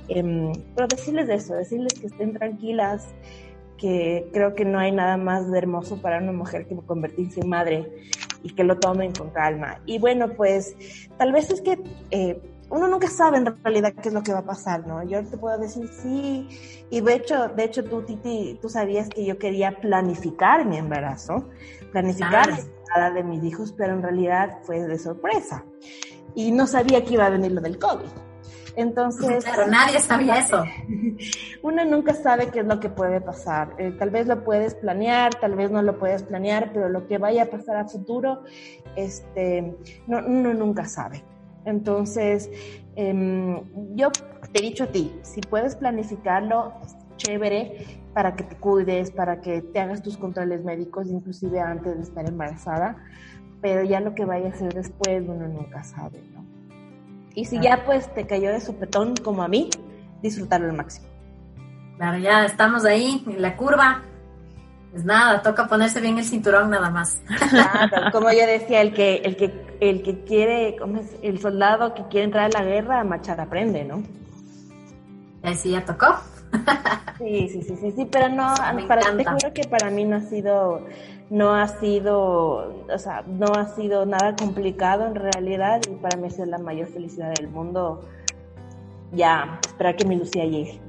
Em, 0.09 0.53
pero 0.75 0.87
decirles 0.87 1.31
eso, 1.31 1.55
decirles 1.55 1.94
que 1.99 2.09
estén 2.09 2.35
tranquilas, 2.35 3.09
que 3.79 4.29
creo 4.35 4.55
que 4.55 4.66
no 4.66 4.79
hay 4.79 4.92
nada 4.92 5.16
más 5.16 5.51
de 5.51 5.57
hermoso 5.57 6.03
para 6.03 6.18
una 6.18 6.33
mujer 6.33 6.66
que 6.66 6.77
convertirse 6.77 7.40
en 7.40 7.49
madre 7.49 7.90
y 8.42 8.51
que 8.51 8.64
lo 8.64 8.79
tomen 8.79 9.12
con 9.12 9.31
calma. 9.31 9.81
Y 9.87 9.99
bueno, 9.99 10.35
pues 10.35 10.77
tal 11.16 11.33
vez 11.33 11.51
es 11.51 11.62
que... 11.62 11.79
Eh, 12.11 12.38
uno 12.74 12.88
nunca 12.88 13.08
sabe 13.08 13.38
en 13.38 13.46
realidad 13.62 13.94
qué 14.02 14.08
es 14.08 14.14
lo 14.14 14.22
que 14.22 14.32
va 14.32 14.40
a 14.40 14.44
pasar, 14.44 14.84
¿no? 14.84 15.02
Yo 15.04 15.24
te 15.24 15.38
puedo 15.38 15.56
decir 15.58 15.88
sí, 15.88 16.48
y 16.90 17.00
de 17.00 17.14
hecho, 17.14 17.48
de 17.48 17.64
hecho 17.64 17.84
tú, 17.84 18.02
Titi, 18.02 18.58
tú 18.60 18.68
sabías 18.68 19.08
que 19.08 19.24
yo 19.24 19.38
quería 19.38 19.78
planificar 19.80 20.66
mi 20.66 20.76
embarazo, 20.76 21.48
planificar 21.92 22.48
la 22.48 22.56
llegada 22.56 23.10
de 23.12 23.22
mis 23.22 23.44
hijos, 23.44 23.72
pero 23.78 23.94
en 23.94 24.02
realidad 24.02 24.58
fue 24.64 24.80
de 24.80 24.98
sorpresa. 24.98 25.64
Y 26.34 26.50
no 26.50 26.66
sabía 26.66 27.04
que 27.04 27.14
iba 27.14 27.26
a 27.26 27.30
venir 27.30 27.52
lo 27.52 27.60
del 27.60 27.78
COVID. 27.78 28.08
Entonces... 28.74 29.44
Pero 29.44 29.68
nadie 29.68 30.00
sabía 30.00 30.40
eso. 30.40 30.64
Uno 31.62 31.84
nunca 31.84 32.12
sabe 32.12 32.48
qué 32.48 32.60
es 32.60 32.66
lo 32.66 32.80
que 32.80 32.88
puede 32.88 33.20
pasar. 33.20 33.76
Eh, 33.78 33.92
tal 33.92 34.10
vez 34.10 34.26
lo 34.26 34.42
puedes 34.42 34.74
planear, 34.74 35.32
tal 35.37 35.54
vez 35.54 35.70
no 35.70 35.80
lo 35.80 35.96
puedes 35.96 36.24
planear, 36.24 36.72
pero 36.72 36.88
lo 36.88 37.06
que 37.06 37.18
vaya 37.18 37.44
a 37.44 37.46
pasar 37.46 37.76
a 37.76 37.84
futuro, 37.84 38.42
este, 38.96 39.76
no, 40.08 40.18
uno 40.26 40.52
nunca 40.54 40.87
sabe. 40.87 41.22
Entonces, 41.64 42.50
em, 42.96 43.62
yo 43.96 44.11
te 44.53 44.59
he 44.59 44.62
dicho 44.62 44.85
a 44.85 44.87
ti, 44.88 45.12
si 45.22 45.40
puedes 45.40 45.77
planificarlo, 45.77 46.72
chévere, 47.16 48.03
para 48.12 48.37
que 48.37 48.44
te 48.44 48.57
cuides, 48.57 49.11
para 49.11 49.40
que 49.40 49.62
te 49.62 49.81
hagas 49.81 50.03
tus 50.03 50.16
controles 50.16 50.64
médicos, 50.64 51.09
inclusive 51.09 51.61
antes 51.61 51.96
de 51.96 52.03
estar 52.03 52.27
embarazada, 52.29 52.96
pero 53.61 53.83
ya 53.83 54.00
lo 54.00 54.14
que 54.14 54.24
vaya 54.24 54.50
a 54.50 54.53
ser 54.53 54.74
después 54.74 55.24
uno 55.27 55.48
nunca 55.48 55.83
sabe, 55.83 56.22
¿no? 56.35 56.44
Y 57.35 57.46
si 57.46 57.61
ya 57.61 57.85
pues 57.85 58.12
te 58.14 58.27
cayó 58.27 58.53
de 58.53 58.61
sopetón 58.61 59.14
como 59.16 59.42
a 59.42 59.48
mí, 59.48 59.70
disfrutarlo 60.22 60.68
al 60.68 60.77
máximo. 60.77 61.09
Claro, 61.96 62.18
ya 62.18 62.44
estamos 62.44 62.85
ahí 62.85 63.24
en 63.27 63.42
la 63.42 63.57
curva, 63.57 64.03
pues 64.94 65.04
nada, 65.04 65.42
toca 65.42 65.66
ponerse 65.66 66.00
bien 66.00 66.18
el 66.18 66.24
cinturón 66.24 66.70
nada 66.70 66.88
más. 66.88 67.18
Claro, 67.50 67.96
como 68.12 68.30
yo 68.30 68.46
decía, 68.46 68.80
el 68.80 68.94
que, 68.94 69.16
el 69.16 69.35
que, 69.35 69.76
el 69.80 70.04
que 70.04 70.22
quiere, 70.22 70.76
¿cómo 70.78 71.00
es? 71.00 71.16
El 71.20 71.40
soldado 71.40 71.94
que 71.94 72.04
quiere 72.04 72.26
entrar 72.26 72.44
a 72.44 72.61
la 72.61 72.64
guerra, 72.64 73.00
a 73.00 73.04
marchar 73.04 73.40
aprende, 73.40 73.85
¿no? 73.85 74.04
Y 75.42 75.54
sí 75.57 75.72
ya 75.72 75.85
tocó. 75.85 76.07
Sí, 77.18 77.48
sí, 77.48 77.62
sí, 77.62 77.76
sí, 77.76 77.92
sí, 77.92 78.09
pero 78.11 78.28
no, 78.28 78.52
para, 78.88 79.16
te 79.16 79.24
juro 79.24 79.52
que 79.54 79.62
para 79.68 79.88
mí 79.88 80.04
no 80.04 80.16
ha 80.16 80.20
sido, 80.20 80.85
no 81.30 81.54
ha 81.54 81.68
sido, 81.68 82.85
o 82.92 82.98
sea, 82.98 83.22
no 83.22 83.46
ha 83.54 83.66
sido 83.76 84.04
nada 84.04 84.35
complicado 84.35 85.07
en 85.07 85.14
realidad 85.14 85.80
y 85.88 85.94
para 85.94 86.18
mí 86.18 86.26
es 86.26 86.38
la 86.38 86.59
mayor 86.59 86.88
felicidad 86.88 87.33
del 87.33 87.48
mundo. 87.48 88.02
Ya, 89.12 89.61
esperar 89.64 89.94
que 89.94 90.04
mi 90.04 90.16
Lucía 90.16 90.44
llegue. 90.44 90.80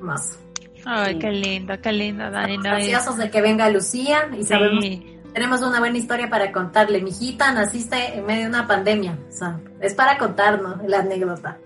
Más. 0.00 0.36
Ay, 0.84 1.18
qué 1.18 1.30
lindo, 1.30 1.80
qué 1.80 1.92
lindo, 1.92 2.30
Dani. 2.30 2.56
Estamos 2.56 3.16
de 3.16 3.30
que 3.30 3.40
venga 3.40 3.68
Lucía 3.70 4.28
y 4.36 4.44
sabemos 4.44 4.84
tenemos 5.32 5.62
una 5.62 5.78
buena 5.78 5.96
historia 5.98 6.28
para 6.28 6.52
contarle. 6.52 7.00
Mi 7.00 7.10
hijita 7.10 7.52
naciste 7.52 8.18
en 8.18 8.26
medio 8.26 8.42
de 8.42 8.48
una 8.48 8.66
pandemia. 8.66 9.18
O 9.28 9.32
sea, 9.32 9.60
es 9.80 9.94
para 9.94 10.18
contarnos 10.18 10.82
la 10.86 11.00
anécdota. 11.00 11.58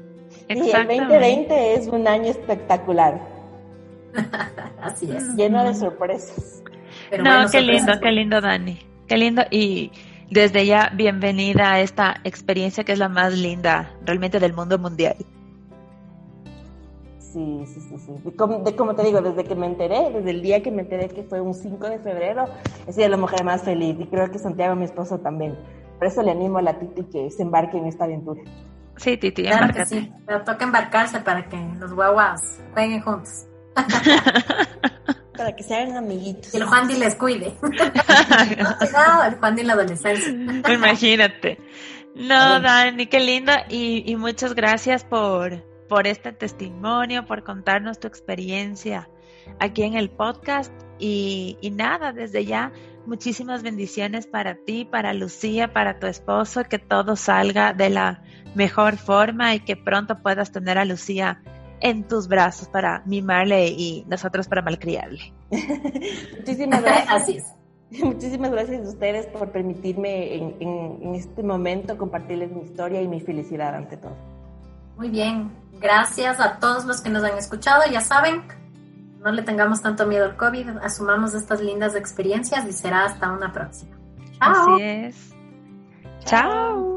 Y 0.48 0.52
el 0.52 0.72
2020 0.72 1.74
es 1.74 1.88
un 1.88 2.06
año 2.06 2.30
espectacular. 2.30 3.20
Así 4.82 5.10
es. 5.10 5.34
Lleno 5.34 5.64
de 5.64 5.74
sorpresas. 5.74 6.62
no, 7.18 7.48
qué 7.50 7.60
lindo, 7.60 7.92
qué 8.00 8.12
lindo, 8.12 8.40
Dani. 8.40 8.78
Qué 9.08 9.16
lindo. 9.16 9.42
Y 9.50 9.90
desde 10.30 10.64
ya, 10.64 10.92
bienvenida 10.94 11.72
a 11.72 11.80
esta 11.80 12.20
experiencia 12.22 12.84
que 12.84 12.92
es 12.92 12.98
la 12.98 13.08
más 13.08 13.36
linda 13.36 13.90
realmente 14.04 14.38
del 14.38 14.52
mundo 14.52 14.78
mundial. 14.78 15.16
Sí, 17.36 17.66
sí, 17.66 17.80
sí, 17.82 17.98
sí. 17.98 18.32
Como, 18.34 18.94
te 18.94 19.02
digo, 19.02 19.20
desde 19.20 19.44
que 19.44 19.54
me 19.54 19.66
enteré, 19.66 20.10
desde 20.10 20.30
el 20.30 20.40
día 20.40 20.62
que 20.62 20.70
me 20.70 20.80
enteré 20.80 21.10
que 21.10 21.22
fue 21.22 21.38
un 21.38 21.52
5 21.52 21.86
de 21.86 21.98
febrero, 21.98 22.46
he 22.86 22.94
sido 22.94 23.10
la 23.10 23.18
mujer 23.18 23.44
más 23.44 23.62
feliz 23.62 23.94
y 24.00 24.06
creo 24.06 24.30
que 24.30 24.38
Santiago, 24.38 24.74
mi 24.74 24.86
esposo, 24.86 25.18
también. 25.18 25.54
Por 25.98 26.06
eso 26.06 26.22
le 26.22 26.30
animo 26.30 26.56
a 26.56 26.62
la 26.62 26.78
Titi 26.78 27.04
que 27.04 27.30
se 27.30 27.42
embarque 27.42 27.76
en 27.76 27.88
esta 27.88 28.04
aventura. 28.04 28.40
Sí, 28.96 29.18
Titi, 29.18 29.42
claro 29.42 29.70
que 29.74 29.84
sí. 29.84 30.10
Pero 30.24 30.44
toca 30.44 30.64
embarcarse 30.64 31.20
para 31.20 31.46
que 31.46 31.58
los 31.78 31.92
guaguas 31.92 32.40
jueguen 32.72 33.02
juntos. 33.02 33.44
para 35.36 35.54
que 35.54 35.62
se 35.62 35.74
hagan 35.74 35.98
amiguitos. 35.98 36.54
Y 36.54 36.56
el 36.56 36.64
Juan 36.64 36.88
Di 36.88 36.94
les 36.94 37.16
cuide. 37.16 37.52
no, 37.60 39.24
el 39.24 39.34
Juan 39.34 39.56
Di 39.56 39.62
la 39.62 39.74
adolescencia. 39.74 40.32
Imagínate. 40.72 41.58
No, 42.14 42.60
Dani, 42.60 43.08
qué 43.08 43.20
linda 43.20 43.66
y, 43.68 44.10
y 44.10 44.16
muchas 44.16 44.54
gracias 44.54 45.04
por 45.04 45.65
por 45.88 46.06
este 46.06 46.32
testimonio, 46.32 47.26
por 47.26 47.44
contarnos 47.44 47.98
tu 47.98 48.06
experiencia 48.06 49.08
aquí 49.58 49.82
en 49.82 49.94
el 49.94 50.10
podcast. 50.10 50.72
Y, 50.98 51.58
nada, 51.74 52.12
desde 52.12 52.44
ya, 52.44 52.72
muchísimas 53.06 53.62
bendiciones 53.62 54.26
para 54.26 54.56
ti, 54.56 54.84
para 54.84 55.12
Lucía, 55.12 55.72
para 55.72 55.98
tu 55.98 56.06
esposo, 56.06 56.64
que 56.64 56.78
todo 56.78 57.16
salga 57.16 57.72
de 57.72 57.90
la 57.90 58.22
mejor 58.54 58.96
forma 58.96 59.54
y 59.54 59.60
que 59.60 59.76
pronto 59.76 60.22
puedas 60.22 60.52
tener 60.52 60.78
a 60.78 60.84
Lucía 60.84 61.42
en 61.80 62.04
tus 62.04 62.26
brazos 62.28 62.68
para 62.68 63.02
mimarle 63.04 63.68
y 63.68 64.04
nosotros 64.08 64.48
para 64.48 64.62
malcriarle. 64.62 65.32
Muchísimas 66.38 66.82
gracias. 66.82 67.54
Muchísimas 68.02 68.50
gracias 68.50 68.84
a 68.84 68.88
ustedes 68.88 69.26
por 69.26 69.52
permitirme 69.52 70.34
en 70.36 71.14
este 71.14 71.42
momento 71.42 71.96
compartirles 71.98 72.50
mi 72.50 72.62
historia 72.62 73.02
y 73.02 73.06
mi 73.06 73.20
felicidad 73.20 73.74
ante 73.74 73.98
todo. 73.98 74.16
Muy 74.96 75.10
bien, 75.10 75.50
gracias 75.80 76.40
a 76.40 76.58
todos 76.58 76.84
los 76.84 77.00
que 77.00 77.10
nos 77.10 77.24
han 77.24 77.36
escuchado. 77.38 77.82
Ya 77.90 78.00
saben, 78.00 78.42
no 79.20 79.32
le 79.32 79.42
tengamos 79.42 79.82
tanto 79.82 80.06
miedo 80.06 80.24
al 80.24 80.36
COVID, 80.36 80.68
asumamos 80.82 81.34
estas 81.34 81.60
lindas 81.60 81.94
experiencias 81.94 82.66
y 82.66 82.72
será 82.72 83.04
hasta 83.04 83.30
una 83.30 83.52
próxima. 83.52 83.96
Chao. 84.38 84.74
Así 84.74 84.82
es. 84.82 85.34
Chao. 86.24 86.95